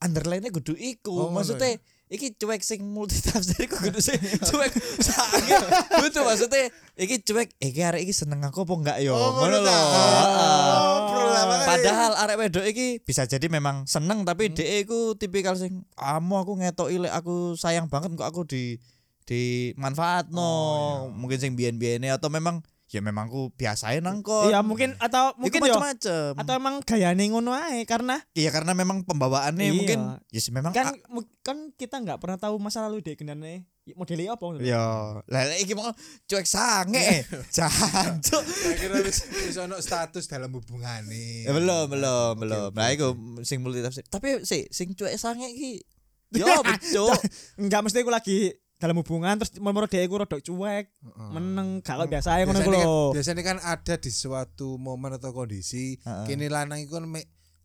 [0.00, 1.28] underline-nya kudu iku.
[1.28, 5.58] Oh, maksudnya iki cuek sing multi tafsir iku kudu sing cuek sange.
[5.90, 9.18] Kudu maksudnya iki cuek iki arek iki seneng aku apa enggak yo.
[9.18, 9.74] Oh, Ngono ngono lho.
[9.74, 10.74] Heeh.
[10.86, 11.66] Oh, makanya.
[11.66, 16.52] Padahal arek wedok iki bisa jadi memang seneng tapi dhek iku tipikal sing kamu aku
[16.62, 18.78] ngetoki lek aku sayang banget kok aku di
[19.26, 20.38] di manfaatno.
[20.38, 21.18] Oh, iya.
[21.18, 22.62] Mungkin sing biyen-biyene atau memang
[22.96, 24.48] ya memang aku biasain nang kon.
[24.48, 26.32] Iya, mungkin atau mungkin yo macem-macem.
[26.40, 29.74] atau emang gayane ngono ae karena Iya karena memang pembawaannya Iya.
[29.76, 29.98] mungkin
[30.32, 30.96] ya sih memang kan
[31.44, 34.58] kan kita nggak pernah tahu masa lalu deh kendane modelnya apa ngono.
[34.66, 34.82] Ya,
[35.30, 35.86] lah lah iki mau
[36.26, 37.22] cuek sange.
[37.54, 38.42] Jancuk.
[38.42, 41.46] Saya kira wis wis ono status dalam hubungane.
[41.46, 42.70] Ya belum, belum, belum.
[42.74, 43.14] Nah, iku
[43.46, 44.02] sing multi tafsir.
[44.10, 45.86] Tapi sih sing cuek sange iki
[46.42, 47.14] yo betul.
[47.62, 51.30] Enggak mesti aku lagi dalam hubungan terus menurut dia aku rodok cuek, Heeh.
[51.32, 52.96] meneng kok biasa ae ngono lho.
[53.16, 56.24] biasanya kan ada di suatu momen atau kondisi Heeh.
[56.28, 57.08] kini lanang iku kan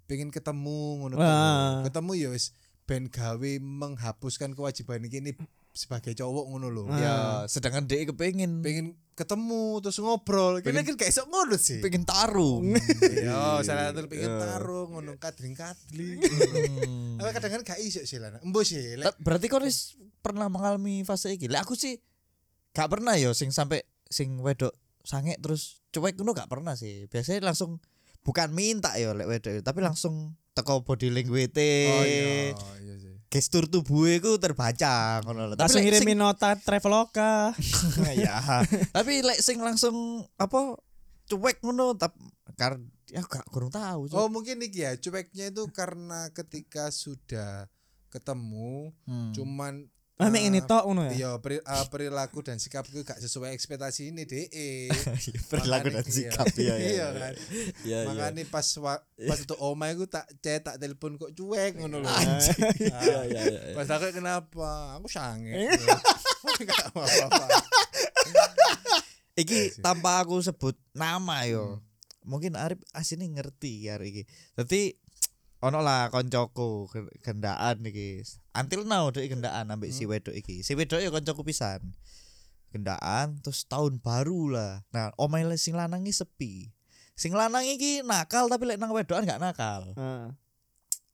[0.07, 1.15] pengen ketemu ngono
[1.83, 2.55] ketemu ya wis
[2.87, 5.35] ben gawe menghapuskan kewajiban ini
[5.71, 6.99] sebagai cowok ngono lho Wah.
[6.99, 7.15] Ya,
[7.47, 12.73] sedangkan dia kepengin pengen ketemu terus ngobrol kini kan kayak sok ngono sih pengen tarung.
[13.25, 14.37] yo salah satu pengen Iya.
[14.41, 17.21] tarung ngono kadling kadling Hmm.
[17.21, 19.61] tapi kadang kan gak iso sih lanang embo sih Berarti kau
[20.21, 21.45] pernah mengalami fase iki.
[21.45, 22.01] Lek aku sih
[22.73, 24.73] gak pernah yo sing sampai sing wedok
[25.05, 27.05] sange terus cuek ngono gak pernah sih.
[27.05, 27.77] Biasanya langsung
[28.21, 32.51] bukan minta yo lek wedok tapi langsung teko body language oh iya
[32.83, 35.55] iya sih gestur tubuhnya ku terbaca ngono lho.
[35.55, 37.55] Langsung lek sing- ngirimin nota traveloka.
[38.13, 38.37] ya.
[38.91, 39.95] Tapi lek sing langsung
[40.35, 40.75] apa
[41.25, 42.11] cuek ngono tap
[42.53, 42.75] kar
[43.07, 44.05] ya gak kurang tahu.
[44.05, 44.13] Cuk.
[44.13, 47.71] oh mungkin iki ya cueknya itu karena ketika sudah
[48.07, 49.31] ketemu Hmm.
[49.31, 49.87] cuman
[50.21, 51.11] Ah mek eh, ini tok ngono ya.
[51.11, 54.93] Iya, peri- eh, perilaku dan sikapku gak sesuai ekspektasi ini DE.
[55.49, 56.75] Perilaku Makanya- dan sikap iya, ya.
[56.77, 57.33] iya kan.
[57.81, 57.97] Iya iya.
[58.05, 62.07] Makanya pas wa- pas itu oma aku tak chat tak telepon kok cuek ngono lho.
[62.07, 62.59] Anjing.
[62.93, 63.59] Ah, Iya iya iya.
[63.73, 64.69] Pas aku kenapa?
[64.95, 65.51] Aku sange.
[65.51, 65.73] Eh.
[66.61, 67.45] Enggak apa-apa.
[69.33, 71.79] Iki tanpa aku sebut nama yo.
[71.79, 71.81] Hmm.
[72.21, 74.27] Mungkin Arif asine ngerti ya iki.
[74.53, 74.93] Dadi
[75.65, 76.85] ono lah koncoku
[77.19, 78.21] gendaan iki.
[78.51, 79.97] Until now dek gendaan ambek Hmm.
[79.97, 80.59] si wedok iki.
[80.59, 81.95] Si wedok ya koncoku pisan.
[82.71, 84.73] Gendaan terus tahun baru lah.
[84.91, 86.53] Nah, le sing lanang iki sepi.
[87.15, 89.91] Sing lanang iki nakal tapi lek nang wedokan gak nakal.
[89.95, 90.35] Heeh.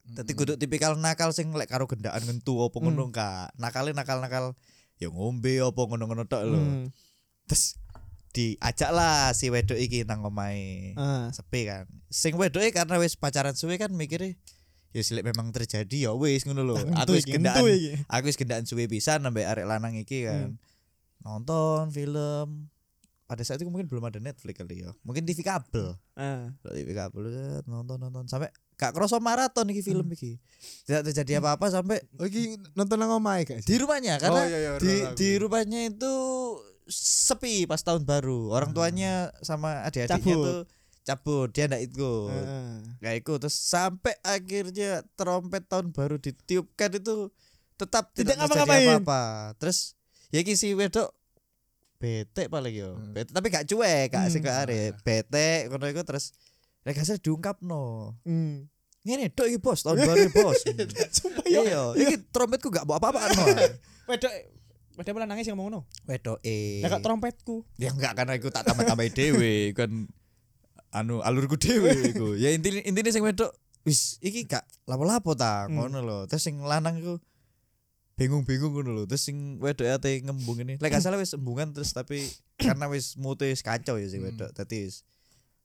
[0.08, 2.86] Dadi kudu tipikal nakal sing lek karo gendaan ngentu apa Hmm.
[2.90, 3.54] ngono kak.
[3.58, 4.58] Nakale nakal-nakal
[4.98, 6.58] ya ngombe apa ngono-ngono tok lho.
[6.58, 6.86] Hmm.
[7.46, 7.78] Terus
[8.34, 10.94] diajak lah si wedok iki nang omahe.
[10.98, 11.30] Ah.
[11.30, 11.86] Sepi kan.
[12.10, 14.38] Sing wedoke karena wis pacaran suwe kan mikirnya
[14.98, 16.76] ya silek memang terjadi ya wis ngono lho.
[17.06, 17.62] Aku wis Entu iki, gendaan.
[18.10, 20.58] Aku wis gendaan suwe pisan sampai arek lanang iki kan.
[21.22, 22.66] Nonton film
[23.28, 24.96] pada saat itu mungkin belum ada Netflix kali ya.
[25.04, 25.94] Mungkin TV kabel.
[26.16, 26.48] Ah.
[26.74, 28.48] TV kabel set, nonton nonton sampai
[28.80, 30.40] gak kroso maraton iki film iki.
[30.88, 34.58] Tidak terjadi apa-apa sampai Oh iki nonton nang omahe gak di rumahnya karena Oh, iya,
[34.58, 35.42] iya, di bener, di aku.
[35.44, 36.14] rumahnya itu
[36.88, 38.48] sepi pas tahun baru.
[38.56, 40.60] Orang tuanya sama adik-adiknya tuh
[41.08, 42.28] cabut, dia ndak ikut.
[42.44, 42.84] Ah.
[43.00, 47.32] Gak ikut terus sampai akhirnya trompet tahun baru ditiupkan itu
[47.80, 49.00] tetap Tidak tidak, ngapa-ngapain.
[49.00, 49.24] apa-apa.
[49.56, 49.96] Terus
[50.28, 51.16] ya iki si wedok
[51.98, 52.92] bete paling yo.
[52.94, 53.16] Hmm.
[53.16, 54.32] Bete tapi gak cuek, gak Hmm.
[54.34, 54.92] sing gak arek.
[55.02, 56.36] Bete ngono iku terus
[56.84, 58.14] lek hasil diungkapno.
[58.22, 58.68] Hmm.
[59.02, 60.60] Ngene dok iki bos, tahun baru bos.
[61.16, 61.64] Sumpah ya.
[61.64, 63.44] Iya, iki trompetku gak bawa apa-apa no.
[64.12, 64.32] Wedok
[64.98, 65.88] wedok malah nangis yang mau ngono.
[66.04, 66.84] Wedok eh.
[66.84, 67.64] Kak trompetku.
[67.80, 70.12] Ya enggak karena iku tak tambah-tambah dhewe kan
[70.98, 72.34] anu alurku dhewe iku.
[72.44, 73.54] Ya intine intine sing wedok
[73.86, 75.78] wis iki gak lapo-lapo ta Hmm.
[75.88, 76.18] ngono lho.
[76.26, 77.22] Terus sing lanang iku
[78.18, 79.04] bingung-bingung ngono lho.
[79.06, 80.76] Terus sing wedok ate ngembung ini.
[80.82, 82.26] Lek gak salah wis embungan terus tapi
[82.62, 84.34] karena wis mute kacau ya sing Hmm.
[84.34, 84.50] wedok.
[84.52, 85.06] Dadi wis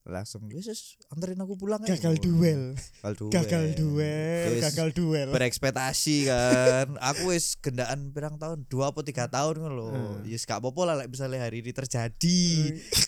[0.03, 0.67] langsung wis
[1.09, 1.95] anterin aku pulang aja.
[1.95, 2.75] Gagal duel.
[2.75, 3.31] Gagal duel.
[3.31, 4.49] Gagal duel.
[4.51, 5.29] Wis Gagal duel.
[5.31, 10.23] berekspektasi kan aku wis gendaan pirang tahun dua atau tiga tahun ngono lho Hmm.
[10.25, 12.43] yes gak apa-apa lah lek misalnya hari ini terjadi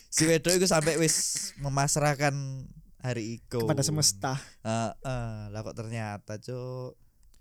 [0.07, 2.35] si wedok itu sampai wis memasrahkan
[2.99, 4.39] hari iku Kepada semesta.
[4.63, 6.95] Heeh, lah kok ternyata cuk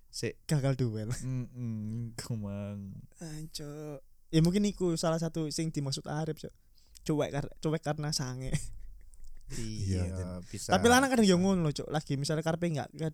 [0.10, 1.10] si Gagal duel.
[1.13, 4.02] mm kumang Anco.
[4.28, 6.54] Ya mungkin iku salah satu sing dimaksud Arif, Cok.
[7.06, 8.50] Cuek kar- cuek karena sange.
[9.56, 11.88] Iya, iya bisa Tapi lanang kadang yo ngono, Cok.
[11.88, 13.08] Lagi misalnya karpe enggak ke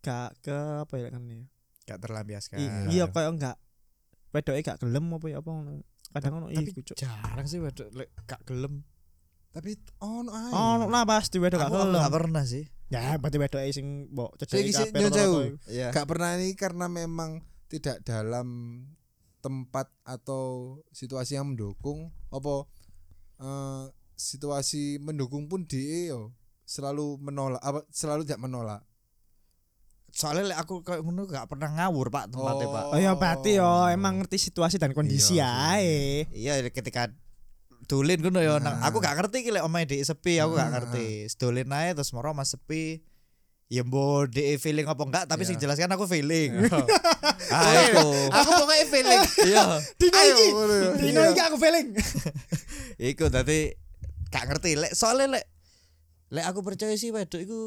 [0.00, 1.42] gak ke apa ya kan ya.
[1.84, 3.56] gak terlampiaskan I- Iya kayak enggak
[4.30, 5.70] wedoke gak gelem apa ya apa ngono.
[6.08, 6.96] Kadang ngono tapi iku, Cok.
[6.96, 8.82] jarang sih wedok lek gak gelem
[9.50, 10.50] Tapi ono ae.
[10.50, 11.98] Oh, lah pasti wedok gak gelem.
[11.98, 15.44] gak pernah sih Ya, berarti wedoke sing mbok cedeki kabeh jauh.
[15.66, 18.48] iya Gak pernah ini karena memang tidak dalam
[19.38, 22.68] tempat atau situasi yang mendukung apa
[23.38, 23.84] eh,
[24.22, 26.30] situasi mendukung pun dia yo
[26.62, 28.80] selalu menolak apa selalu tidak menolak
[30.08, 33.88] soalnya lek aku kayak ngono gak pernah ngawur pak tempatnya pak Oh ya berarti yo
[33.88, 35.48] emang ngerti situasi dan kondisi Iya sih.
[35.72, 35.98] ae.
[36.30, 37.08] iya ketika
[37.82, 38.86] dolin ngono ya nang Nah.
[38.86, 40.72] aku gak ngerti ki lek omahe dhek sepi aku gak Nah.
[40.78, 43.00] ngerti dolin ae terus moro mas sepi
[43.66, 45.64] ya mbok dhek feeling apa enggak tapi sing Iya.
[45.64, 46.60] jelas kan aku feeling
[47.50, 49.64] aku aku pokoknya feeling iya
[49.96, 50.46] Dino iki.
[50.46, 50.90] ya.
[50.94, 51.30] Dino Iya.
[51.32, 51.86] iki aku feeling.
[53.10, 53.72] iku dadi
[54.32, 55.44] gak ngerti lek soalnya lek
[56.28, 57.60] lek aku percaya sih wedok iku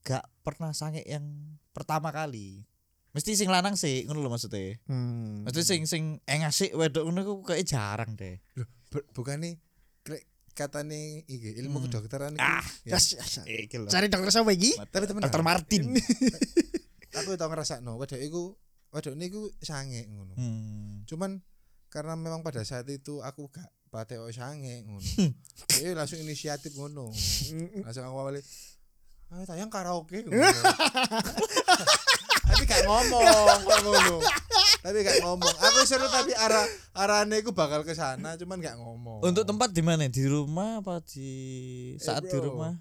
[0.00, 1.26] gak pernah sange yang
[1.70, 2.62] pertama kali
[3.10, 5.42] mesti sing lanang sih ngono lho maksudnya Hmm.
[5.42, 8.38] mesti sing sing engasik wedok ngono ku kayak jarang deh
[8.88, 9.54] Bu- bukan nih
[10.52, 11.86] kata nih iki ilmu Hmm.
[11.88, 12.44] kedokteran iki.
[12.44, 12.94] Ah, Ya.
[12.94, 13.40] Yes, yes.
[13.72, 14.76] lho Cari dokter siapa iki?
[14.86, 15.96] tapi temen Dokter Martin
[17.18, 18.52] aku tau ngerasa no wedok iku
[18.88, 21.04] wedok niku sange ngono hmm.
[21.04, 21.40] cuman
[21.88, 25.04] karena memang pada saat itu aku gak pateo sange ngono.
[25.76, 27.12] Dia langsung inisiatif ngono.
[27.84, 28.40] Langsung aku awalnya
[29.36, 30.24] ayo tayang karaoke.
[32.52, 34.16] Tapi gak ngomong kok ngono.
[34.80, 35.54] Tapi gak ngomong.
[35.60, 36.64] Aku seru tapi arah
[36.96, 39.20] arahnya aku bakal ke sana cuman gak ngomong.
[39.20, 40.08] Untuk tempat di mana?
[40.08, 41.30] Di rumah apa di
[42.00, 42.48] saat di bro.
[42.48, 42.72] rumah?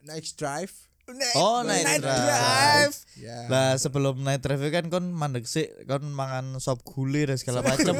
[0.00, 0.89] night drive
[1.34, 2.22] Oh, night, Night drive.
[2.22, 2.94] drive.
[3.16, 7.60] ya Lah sebelum night drive kan kon mandek sih kon mangan sop gule dan segala
[7.60, 7.98] macam.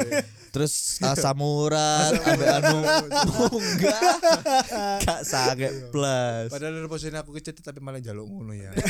[0.49, 2.77] Terus asam urat, ambek anu
[3.59, 4.01] enggak.
[5.01, 6.49] Gak sange plus.
[6.49, 8.71] padahal dari posisi aku kecil tapi malah jaluk ngono ya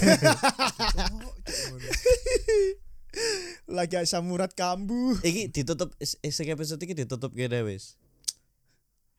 [3.67, 5.19] Lagi asam urat kambuh.
[5.19, 7.99] Iki ditutup sing episode iki ditutup kene wis.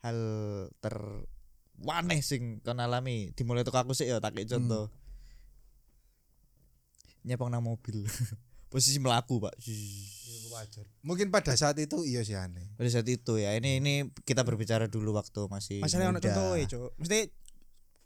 [0.01, 0.17] Hal
[0.81, 0.97] ter
[1.81, 4.93] waneh sing kon alami dimulai toko aku sih ya tak kei contoh.
[7.23, 8.05] Nyepong nang mobil.
[8.73, 9.53] Posisi melaku, Pak.
[10.53, 13.57] wajar mungkin pada saat itu iya sih aneh Pada saat itu ya.
[13.57, 16.93] Ini ini kita berbicara dulu waktu masih Masalahnya ono contoh e, Cuk.
[17.01, 17.19] Mesti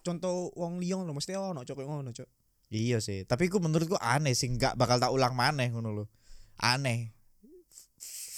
[0.07, 2.29] contoh wong liya lho mesti ono koyo ngono, Cuk.
[2.71, 6.05] Iya sih, tapi ku menurutku aneh sih, nggak bakal tak ulang maneh ngono lho.
[6.59, 7.15] Aneh.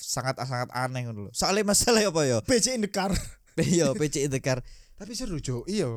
[0.09, 1.31] Sangat sangat aneh ngono lho.
[1.33, 2.39] Soalnya masalah apa ya?
[2.45, 3.13] PC in the car.
[3.59, 4.63] Iya, PC in the car.
[4.99, 5.89] Tapi seru jo iya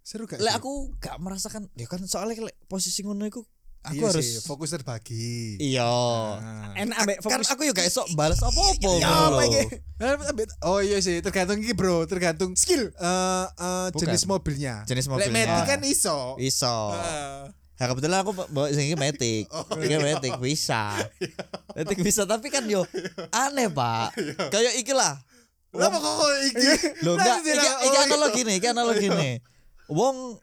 [0.00, 0.58] seru gak Lek sih?
[0.58, 3.40] aku gak merasakan, ya kan soalnya lek posisi ngono iku
[3.82, 5.84] aku Iya harus sih, fokus terbagi Iya.
[6.36, 6.72] Nah.
[6.74, 7.48] Enak ambek Kan fokus.
[7.48, 8.40] aku juga esok balas
[9.96, 12.88] Ya, apa tapi- oh iya sih tergantung iki bro tergantung Skill.
[12.90, 14.00] eh eh, Bukan.
[14.02, 15.44] jenis mobilnya Jenis Lek mobilnya.
[15.50, 16.92] Matic kan iso Iso.
[16.92, 17.48] Ah.
[17.74, 19.50] Nah, kebetulan aku bawa sing iki Matic.
[19.50, 20.94] Oh, Iki Matic bisa.
[21.76, 22.86] Matic bisa tapi kan yo
[23.42, 24.14] aneh, Pak.
[24.46, 25.18] Kayak iki lah.
[25.74, 26.06] Lah kok
[26.46, 26.66] iki
[27.02, 29.32] Lho Lah, enggak, iki, iki oh, analogi nih, iki analogi nih.
[29.86, 30.38] Wong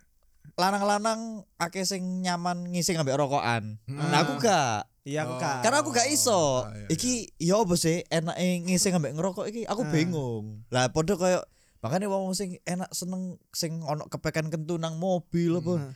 [0.53, 1.19] lanang-lanang
[1.55, 3.79] akeh sing nyaman ngising ambek rokokan.
[3.87, 4.85] Nah aku gak.
[5.01, 5.39] Iya aku Oh.
[5.39, 5.63] kan.
[5.65, 6.61] Karena aku gak iso.
[6.61, 9.89] Oh, iya, Iki ya apa sih enake ngising ambek ngerokok iki aku Ah.
[9.89, 10.61] bingung.
[10.69, 11.41] Lah padha koyo
[11.79, 15.91] makanya wong sing enak seneng sing ono kepekan kentu nang mobil apa Hmm.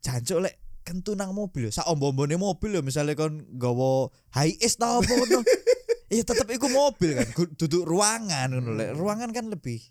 [0.00, 4.96] jancuk lek kentu nang mobil sak ombo-ombone mobil ya misalnya kon nggawa high es ta
[4.96, 5.44] apa ngono
[6.12, 9.82] iya tetep iku mobil kan duduk ruangan ngono lek ruangan kan lebih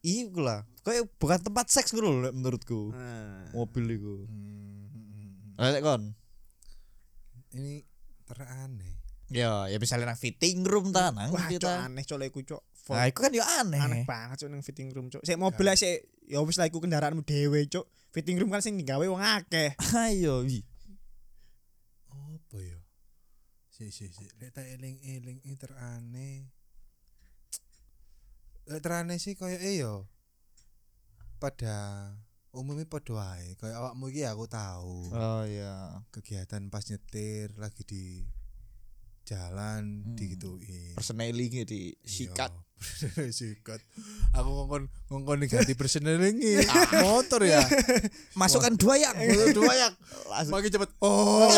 [0.00, 0.64] iku lah.
[0.80, 2.92] Kayak bukan tempat seks ngono lho, lek menurutku.
[2.96, 3.52] Nah.
[3.52, 4.14] mobil iku.
[4.24, 5.06] Hmm, hmm,
[5.60, 5.70] hmm.
[5.76, 6.02] lek kon?
[7.52, 7.84] Ini
[8.24, 12.40] teraneh ya ya misalnya nang fitting room ta nang Wah, cok kita aneh cok iku
[12.42, 12.62] cok.
[12.90, 15.22] nah iku kan ya aneh, aneh banget cok nang fitting room cok.
[15.22, 15.98] Sik mobil ae sik.
[16.26, 17.86] Ya wis lah iku kendaraanmu dhewe cok.
[18.10, 19.78] Fitting room kan sing digawe wong akeh.
[20.10, 20.66] ayo wi.
[22.10, 22.78] Apa ya
[23.80, 24.28] si si si.
[24.36, 26.44] Lek tak eling-eling ini teraneh
[28.68, 30.04] lek teraneh sih koyo yo.
[31.40, 32.12] Pada
[32.52, 36.04] umumnya pada wae koyo awakmu iki aku tahu oh iya.
[36.12, 38.04] Kegiatan pas nyetir lagi di
[39.24, 40.12] jalan Hmm.
[40.12, 40.92] digituin.
[40.92, 43.80] Personelingnya di sikat Iya, sikat.
[44.32, 46.36] Aku ngongkon ngongkon ganti personeling
[47.00, 47.60] motor ya?
[48.40, 49.16] Masukkan dua yang
[49.56, 49.88] dua ya
[50.28, 50.52] langsung.
[50.52, 50.90] Makin cepet.
[51.00, 51.48] Oh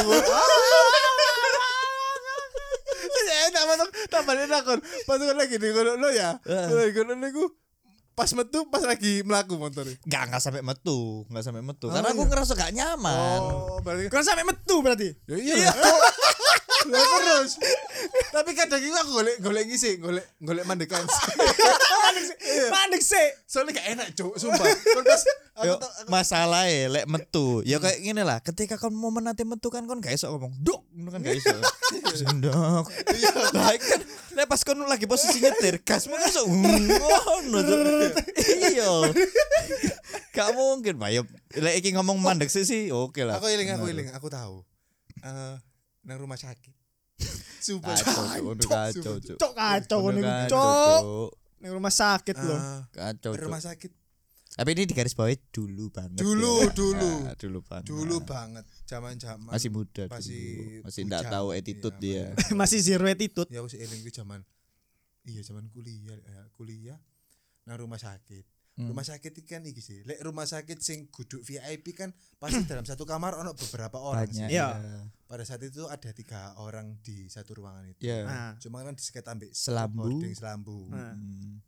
[3.22, 7.16] Ya enak masuk tambah enak kon pas kon lagi di kono lo ya lagi kono
[7.16, 7.44] niku
[8.12, 11.88] pas metu pas lagi melaku motor Gak nggak sampai metu, nggak sampai metu.
[11.88, 12.29] Oh, Karena aku iya.
[12.29, 13.40] ngerasa gak nyaman.
[13.40, 15.09] oh berarti Kan sampai metu berarti.
[15.25, 15.72] ya iya
[16.92, 17.00] lah.
[17.00, 17.52] Terus
[18.33, 21.05] tapi kadang itu aku golek golek ngisi golek golek mandekan
[22.72, 23.48] Mandek sik.
[23.48, 25.22] soalnya gak enak cuk sumpah Kon pas
[25.57, 25.74] aku
[26.09, 27.61] masalah ya, lek metu.
[27.64, 28.40] Ya kayak gini lah.
[28.40, 31.52] Ketika kon mau menanti metu kan kon gak iso ngomong duk, ngono kan gak iso.
[32.12, 32.85] Sendok.
[33.57, 34.00] Lah iku kan
[34.37, 37.59] lek pas kon lagi posisi nyetir, gasmu kan iso ngono.
[38.72, 38.90] Iya.
[40.33, 41.09] Gak mungkin, Pak.
[41.12, 41.22] Ya
[41.61, 43.37] lek iki ngomong mandek sih sih oke lah.
[43.37, 44.09] aku iling aku Bener.
[44.09, 44.64] iling aku tahu
[45.22, 45.55] eh
[46.02, 46.72] nang rumah sakit
[47.62, 48.26] sumpah Kacau, Cuk.
[48.42, 49.38] Ngono kacau, Cuk.
[49.54, 51.00] Kacau niku kacau, cok.
[51.02, 51.30] Cuk.
[51.62, 52.58] Ning rumah sakit loh.
[52.58, 53.90] Ah, Kacau, rumah sakit
[54.52, 56.20] Tapi ini di garis bawahi dulu banget.
[56.20, 56.68] Dulu, ya.
[56.76, 57.12] dulu.
[57.24, 57.85] Nah, dulu banget.
[57.88, 60.85] dulu banget zaman zaman masih muda masih dulu.
[60.85, 62.52] masih enggak tahu attitude Iya, dia.
[62.61, 63.48] Masih zero attitude.
[63.48, 64.44] ya sih eling zaman
[65.24, 66.98] iya zaman kuliah ya, kuliah
[67.64, 68.88] nang rumah sakit Hmm.
[68.88, 72.82] rumah sakit iki kan iki sih lek rumah sakit sing guduk VIP kan pasti dalam
[72.82, 74.48] satu kamar ono beberapa orang Banyak.
[74.48, 74.80] sih Iya.
[75.22, 78.24] pada saat itu ada tiga orang di satu ruangan itu Iya.
[78.24, 80.08] Nah, cuma kan diseket ambek Selambu.
[80.08, 81.12] boarding selambu Nah.
[81.12, 81.61] Hmm.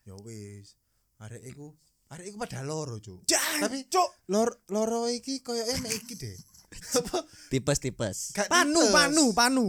[0.00, 0.80] ya wis
[1.18, 1.76] arek iku
[2.08, 3.20] arek iku pada loro cuk
[3.60, 4.08] tapi cok.
[4.28, 6.36] lor loro iki koyo enak iki deh
[7.50, 8.30] Tipes-tipes.
[8.46, 9.66] Panu, panu, panu.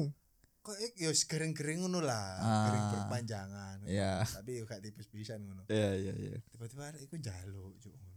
[0.61, 2.65] Kok yo gereng-gereng ngono lah Ah.
[2.65, 4.21] gereng berpanjangan Iya.
[4.23, 6.37] tapi yo gak tipes pisan ngono Iya iya iya.
[6.47, 8.09] tiba-tiba arek iku njaluk cuk ngono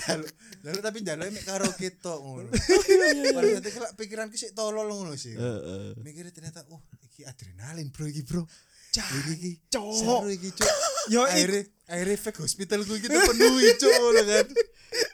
[0.00, 4.88] njaluk njaluk tapi njaluk mek karo ketok ngono pada saat itu lah pikiranku sih tolol
[4.88, 5.96] ngono sih Heeh.
[5.98, 8.44] mikirnya ternyata oh iki adrenalin bro iki bro
[8.90, 9.86] Cak, iki iki cok.
[9.94, 10.66] seru iki cuk
[11.06, 14.46] Yo akhirnya akhirnya fake hospital gue gitu penuhi cuk ngono kan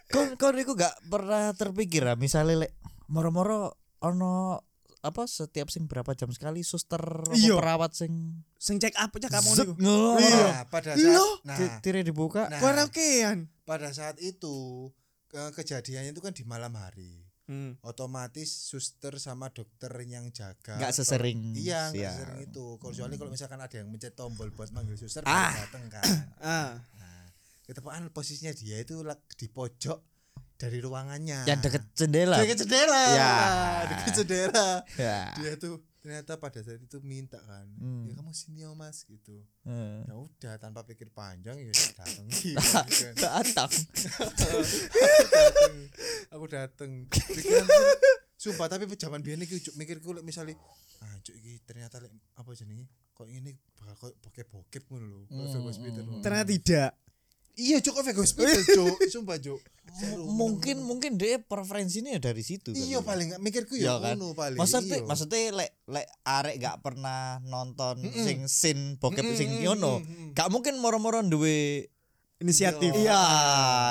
[0.07, 2.73] Kon kon iku gak pernah terpikir ya misalnya lek
[3.07, 4.63] moro-moro ono
[5.07, 6.99] apa setiap sing berapa jam sekali suster
[7.31, 7.55] Iya.
[7.55, 10.19] perawat sing sing check up cek kamu ngono.
[10.19, 10.47] Iya.
[10.53, 12.47] nah pada saat Loh, nah, Ti- Tire dibuka.
[12.47, 13.47] nah Karaokean.
[13.63, 14.91] pada saat itu
[15.27, 17.79] ke kejadiannya itu kan di malam hari Hmm.
[17.81, 22.11] otomatis suster sama dokter yang jaga Gak sesering iya nggak siang.
[22.13, 25.55] sesering itu kecuali kalau misalkan ada yang mencet tombol buat manggil suster Ah.
[25.55, 26.05] baru dateng kan
[26.37, 26.71] Ah.
[26.93, 27.23] nah
[27.63, 28.99] ketepaan posisinya dia itu
[29.33, 29.99] di pojok
[30.57, 32.37] dari ruangannya Yang deket jendela.
[32.37, 33.33] dekat jendela Ya.
[33.87, 35.19] dekat jendela Ya.
[35.35, 38.07] dia tuh ternyata pada saat itu minta kan Hmm.
[38.07, 40.07] ya kamu sini oh mas gitu Heeh.
[40.07, 42.87] ya udah tanpa pikir panjang ya datang gitu kan.
[43.17, 43.71] Datang.
[46.31, 46.45] aku
[47.27, 47.67] pikiran
[48.37, 50.55] sumpah tapi zaman biyen iki cuk mikirku lek misale
[51.01, 54.13] ah cuk iki ternyata lek apa jenenge kok ini bakal
[54.87, 56.91] ngono lho kok Hmm, Vegas Hospital hmm, Ternyata tidak.
[57.57, 59.61] Iya cuk kok Vegas Hospital cuk sumpah cuk
[60.29, 63.01] mungkin mungkin dia preferensinya ya dari situ kali iya ya.
[63.01, 64.15] paling nggak mikirku Iya ya kan?
[64.21, 65.07] ngono paling maksudnya iya.
[65.09, 68.13] maksudnya lek lek arek gak pernah nonton Mm-mm.
[68.21, 70.37] sing sin bokep Mm-mm, sing mm-mm, ngono mm-mm.
[70.37, 71.89] gak mungkin moro-moro duwe
[72.37, 72.93] Inisiatif.
[72.93, 73.17] Iya.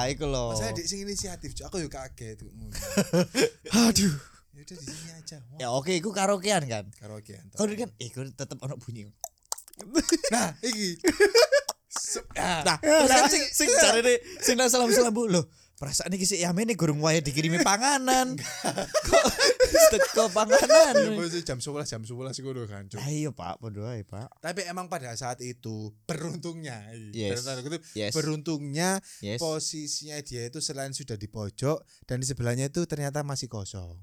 [0.05, 2.45] iya iku loh Masalah di sing inisiatif cuk aku yo kaget
[3.89, 4.13] Aduh.
[4.53, 8.09] ya udah di sini aja Wah, ya oke iku karaokean kan karaoke kau kan eh
[8.13, 9.09] kau tetep ono bunyi
[10.29, 11.01] nah iki.
[12.65, 16.39] nah terus kan sing sing carane sing nang salam salam bu loh perasaan iki sik
[16.39, 18.39] yamene gurung wae dikirimi panganan.
[18.39, 19.25] Kok
[19.91, 24.07] teko Ya, panganan maksudnya jam 11 jam 11 ngono kan cuk ayo pak podo ae
[24.07, 24.31] pak.
[24.39, 26.79] Tapi emang pada saat itu beruntungnya,
[27.11, 27.43] Yes.
[27.43, 28.15] dalam tanda kutip, yes.
[28.15, 29.37] beruntungnya yes.
[29.43, 33.99] posisinya dia itu selain sudah di pojok dan di sebelahnya itu ternyata masih kosong.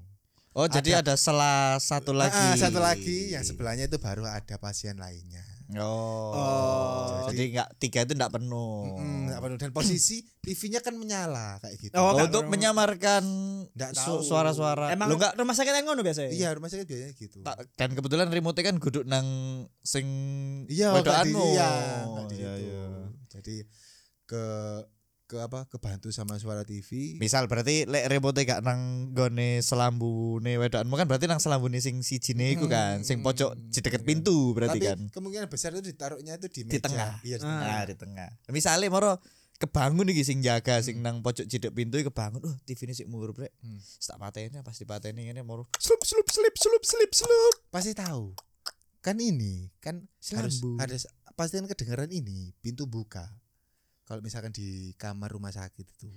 [0.53, 2.37] oh jadi ada salah satu lagi.
[2.37, 5.41] Ah, satu lagi yang sebelahnya itu baru ada pasien lainnya.
[5.75, 6.31] Oh.
[6.31, 7.25] Oh.
[7.25, 8.93] Jadi enggak tiga itu enggak penuh.
[8.93, 9.57] Mm, nggak penuh.
[9.57, 11.93] dan posisi TV-nya kan menyala kayak gitu.
[11.95, 13.23] Oh, Oh, untuk menyamarkan
[14.21, 14.91] suara-suara.
[14.91, 17.37] Emang Lu enggak rumah sakit yang ngono biasa Iya, rumah sakit biasanya gitu.
[17.41, 19.25] tak- dan kebetulan remote kan guduk nang
[19.79, 20.05] sing
[20.67, 21.45] Iya, wedokanmu.
[21.49, 21.71] iya,
[22.29, 22.83] Iya, iya.
[23.29, 23.65] Jadi
[24.23, 24.43] ke
[25.33, 25.65] ke apa?
[25.67, 27.17] Kebantu sama suara TV.
[27.17, 32.53] Misal berarti lek remote gak nang gone selambune wedokanmu kan berarti nang selambune sing sijine
[32.53, 34.99] iku kan, sing pojok di deket pintu berarti Tapi kan.
[35.09, 36.85] kemungkinan besar itu ditaruhnya itu di Di meja.
[36.85, 37.11] tengah.
[37.21, 37.49] Iya, di Ah.
[37.49, 37.81] tengah.
[37.83, 38.29] Di tengah.
[38.47, 39.17] Misale moro
[39.55, 42.39] kebangun iki sing jaga sing nang pojok cidek pintu iki kebangun.
[42.39, 43.49] Oh, TV ini sik murub rek.
[43.59, 43.81] Hmm.
[43.81, 45.65] Tak pateni pas dipateni ngene moro.
[45.75, 47.55] Slup slup slip slup slip slup.
[47.67, 48.35] Pasti tahu.
[48.99, 49.99] Kan ini kan
[50.31, 50.79] harus Selambu.
[50.79, 50.95] ada
[51.33, 53.27] pasti kan kedengaran ini pintu buka.
[54.03, 56.07] Kalau misalkan di kamar rumah sakit itu.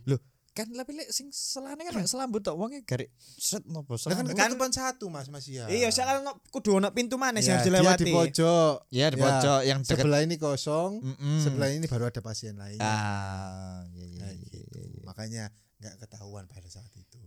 [0.53, 4.33] Kan tapi lek sing selane kan lek selambut tok wonge garik set nopo kan selambut.
[4.33, 5.69] Kan- ketutupan satu Mas Mas ya.
[5.69, 8.03] Iya, saya kan kudu ono pintu mana sih Ya, harus dia dilewati.
[8.03, 8.75] di pojok.
[8.89, 11.39] Iya di Ya, pojok yang deket Sebelah ini kosong, Mm-mm.
[11.39, 12.81] sebelah ini baru ada pasien lain.
[12.81, 14.57] Ah, iya iya Nah, iya, gitu.
[14.73, 15.03] iya, iya.
[15.05, 15.45] Makanya
[15.77, 17.21] nggak ketahuan pada saat itu.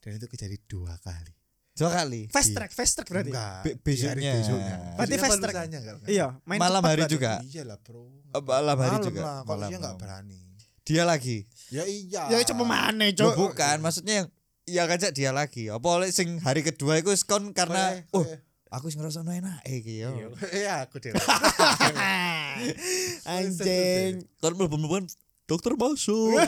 [0.00, 1.34] Dan itu kejadi dua kali.
[1.72, 2.28] Dua kali.
[2.28, 2.54] Fast Iya.
[2.54, 3.30] track, fast track berarti.
[3.32, 3.62] Enggak.
[3.64, 4.32] Be- di hari besoknya.
[4.36, 4.76] besoknya.
[4.92, 5.54] Berarti Besoknya fast track.
[5.56, 5.96] tanya, kan?
[6.04, 7.10] Iya, main Malam hari berarti.
[7.10, 7.32] juga.
[7.42, 8.02] Iya lah bro.
[8.28, 9.20] Eh, Malam hari Malam juga.
[9.20, 9.34] lah.
[9.40, 10.04] Kalau Malam, dia nggak malam.
[10.04, 10.38] berani.
[10.82, 11.46] Dia lagi.
[11.68, 12.22] Ya iya.
[12.28, 13.34] Ya coba mana, Loh, Cok?
[13.38, 14.28] bukan, maksudnya yang
[14.62, 15.66] ya ngajak dia lagi.
[15.66, 18.22] Apa oleh sing hari kedua iku wis kon karena oh
[18.68, 20.10] aku wis ngerasa enak iki yo.
[20.52, 21.12] Iya, aku deh.
[23.24, 24.22] Anjing.
[24.38, 25.06] Kon mlebu-mlebu
[25.44, 26.32] dokter masuk.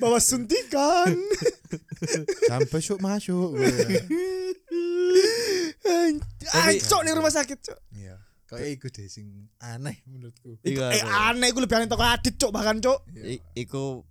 [0.00, 1.14] Bawa suntikan.
[2.44, 3.54] Jam besok masuk.
[6.40, 7.78] Tapi- Cok di rumah sakit, Cok.
[7.92, 8.16] Iya.
[8.48, 9.26] Kayak iku deh sing
[9.58, 10.56] aneh menurutku.
[10.62, 11.04] Iya, Eh iya.
[11.28, 12.98] aneh gue lebih aneh toko Adit, Cok, bahkan, Cok.
[13.14, 14.02] I- iku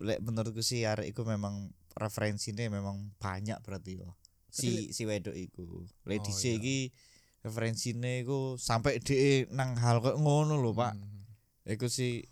[0.00, 4.16] lek menurutku sih arek iku memang referensinya memang banyak berarti yo.
[4.48, 5.84] Si si wedok iku.
[6.04, 6.52] Lek Oh, iya.
[6.52, 6.76] iki
[7.42, 10.92] referensinya iku sampai di nang hal kok ngono lho, Pak.
[10.96, 11.21] Hmm.
[11.66, 12.26] Iku sih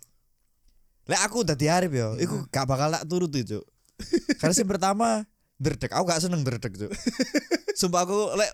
[1.09, 3.57] Lek aku dadi Arif yo, iku gak bakal tak turut itu.
[4.37, 5.25] Karena sih pertama
[5.57, 6.93] derdek, aku gak seneng derdek, Cuk.
[7.79, 8.51] Sumpah aku lek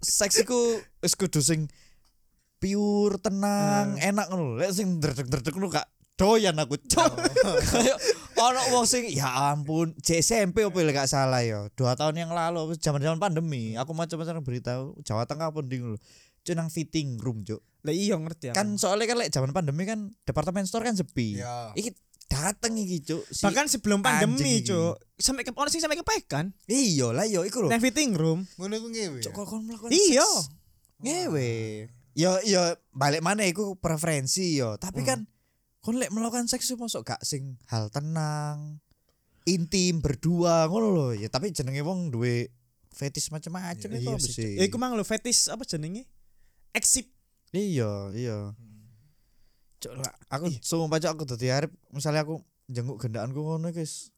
[0.00, 1.68] seks iku wis kudu sing
[2.56, 4.56] pure, tenang, enak ngono.
[4.56, 7.12] Lek sing derdek-derdek ngono gak doyan aku, Cuk.
[7.70, 8.00] Kayak
[8.40, 11.68] ono wong sing ya ampun, JSMP opo lek gak salah yo.
[11.76, 16.00] Dua tahun yang lalu zaman-zaman pandemi, aku macam-macam berita Jawa Tengah pun ding lho.
[16.40, 20.12] Cuk nang fitting room, Cuk Lah iya ngerti kan soalnya kan lek zaman pandemi kan
[20.24, 21.40] departemen store kan sepi.
[21.40, 21.72] Iya.
[21.72, 21.90] Iki
[22.30, 23.24] dateng iki cuk.
[23.26, 24.60] Si, Bahkan sebelum pandemi.
[24.60, 25.16] Cok.
[25.16, 26.52] Sampai ke orang sing sampai kepekan.
[26.68, 27.68] iya lah yo iku lho.
[27.72, 28.44] Nang fitting room.
[28.54, 29.18] Ngono iku ngewe.
[29.24, 29.36] Cuk ya?
[29.36, 30.28] kok kon melakukan Iya.
[30.28, 30.52] seks
[31.00, 31.50] ngewe.
[32.12, 34.76] Yo yo balik mana iku preferensi yo.
[34.76, 35.24] Tapi kan
[35.80, 38.76] kon lek melakukan seks itu masuk gak sing hal tenang,
[39.48, 41.08] intim berdua ngono lho.
[41.16, 42.52] Ya tapi jenenge wong duwe
[42.92, 44.34] fetis macam-macam Iya, itu Iya apa sih.
[44.36, 44.52] sih.
[44.60, 46.04] Ya iku mang lo fetis apa jenenge?
[46.76, 47.08] Eksip.
[47.50, 48.54] Iya, iya.
[49.80, 54.12] Cuk lah, aku sumpah cuk aku dadi arep misalnya aku jenguk gendaanku ngono guys.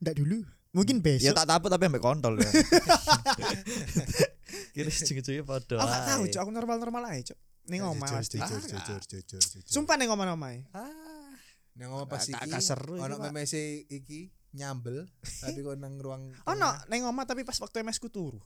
[0.00, 0.46] Ndak dulu.
[0.74, 1.30] Mungkin besok.
[1.30, 2.46] Ya tak taput tapi ambek kontol ya.
[4.74, 5.78] Kira jenenge padha.
[5.78, 6.22] Aku gak tahu.
[6.30, 6.40] Cok.
[6.42, 7.38] Aku normal-normal aja, Cok.
[7.70, 8.36] Ning omah pasti.
[8.36, 8.60] jujur, Ah.
[8.60, 9.70] jujur, jujur, jujur.
[9.70, 10.50] Sumpah ning omah omah.
[10.74, 10.90] Ah.
[11.74, 12.38] Nang ngomong pas iki.
[13.02, 15.10] Ono memese iki nyambel
[15.42, 18.38] tapi kok nang ruang Ono ning omah tapi pas waktu MS ku turu.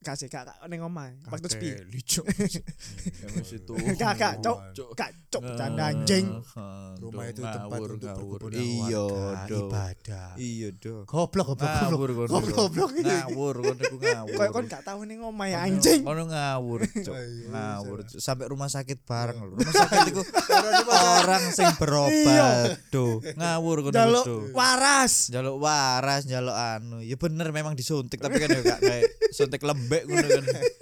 [0.00, 1.12] Kasih kak kak ning omah.
[1.28, 1.76] Waktu sepi.
[3.68, 3.76] Tuh.
[4.00, 4.58] Kak kak, Cok.
[4.96, 5.44] Kak, Cok.
[5.60, 6.40] Canda anjing.
[6.96, 8.40] rumah itu tempat Ngawur, untuk ngawur.
[8.40, 9.58] berkumpul Iya, warga, do.
[9.60, 10.28] ibadah.
[10.40, 10.94] Iya, do.
[11.04, 11.92] Goblok goblok goblok.
[11.92, 12.08] Ngawur.
[12.32, 12.90] Goblok goblok.
[12.96, 14.36] Ngawur kono iku ngawur.
[14.40, 16.00] Kayak kon gak tahu ning omah ya anjing.
[16.00, 17.14] Kono ngawur, Cuk.
[17.14, 17.98] Iya, Ngawur.
[18.00, 18.08] iya.
[18.08, 18.20] Cuk.
[18.20, 19.36] Sampai rumah sakit bareng.
[19.52, 20.22] Rumah sakit iku
[21.20, 23.20] orang sing berobat, do.
[23.36, 24.36] Ngawur Jaluk do.
[24.56, 25.28] waras.
[25.28, 27.04] Jaluk waras, jaluk anu.
[27.04, 30.64] Ya bener memang disuntik, tapi kan ya gak kayak suntik lembek ngono kan.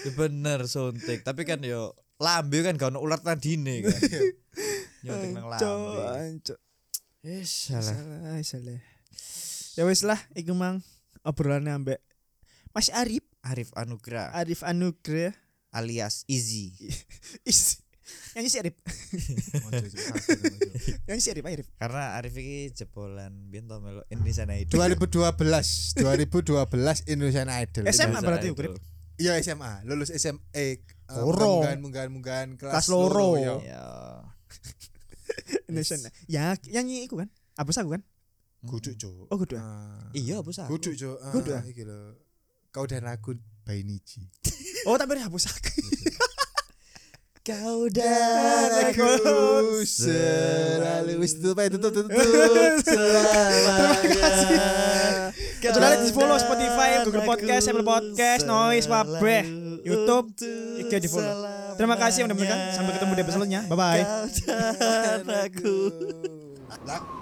[0.00, 4.00] Ya bener suntik, tapi kan yo lambe kan gak ono ular tandine kan.
[5.04, 6.40] Nyuntik nang lambe.
[6.40, 6.60] Cok.
[7.20, 7.92] Wis salah.
[7.92, 8.80] Salah, salah.
[9.76, 10.80] Ya wis lah, iku mang
[11.20, 12.00] obrolannya ambek
[12.72, 15.34] Mas Arif, Arif Anugrah Arif Anugrah.
[15.74, 16.72] alias Easy.
[17.44, 17.82] Is.
[18.30, 18.78] Nyanyi si Arif.
[21.06, 21.66] Nyanyi si Arif, Arif.
[21.76, 24.78] Karena Arif iki jebolan biyen to melo Indonesia Idol.
[24.78, 28.48] 2012 2012 Indonesian Idol SMA Indonesia berarti.
[28.54, 28.78] Grip.
[29.20, 30.80] iya SMA lulus SMA eh
[31.12, 31.60] Loro.
[31.60, 33.36] munggahan munggahan munggahan Kelas kelas, loro.
[33.42, 33.54] ya.
[33.66, 33.84] Ya.
[35.68, 35.96] Indonesia.
[36.30, 37.28] Ya, nyanyi iku kan?
[37.58, 38.02] Apa aku kan?
[38.60, 39.56] Guduk cuk Oh, kudu.
[39.56, 40.12] Ah.
[40.12, 40.76] Iya, bos aku.
[40.76, 41.64] Guduk cuk Ah, Guduk, ah?
[41.66, 42.14] iki lho
[42.70, 43.34] kau dan aku
[43.70, 44.26] Niji
[44.88, 45.70] Oh, tapi hapus aku.
[47.40, 54.28] Kau dan aku selalu tutup aja tutup tutup selamanya
[55.56, 59.48] Sudah di follow Spotify, Google Podcast, Apple Podcast, Noise, Wabeh,
[59.80, 60.36] YouTube,
[60.84, 61.48] IG di follow.
[61.80, 62.76] Terima kasih yang udah mendengarkan.
[62.76, 63.62] Sampai ketemu di episode selanjutnya.
[63.72, 64.02] Bye bye.
[64.04, 65.76] Kau dan aku
[66.84, 67.00] Lah,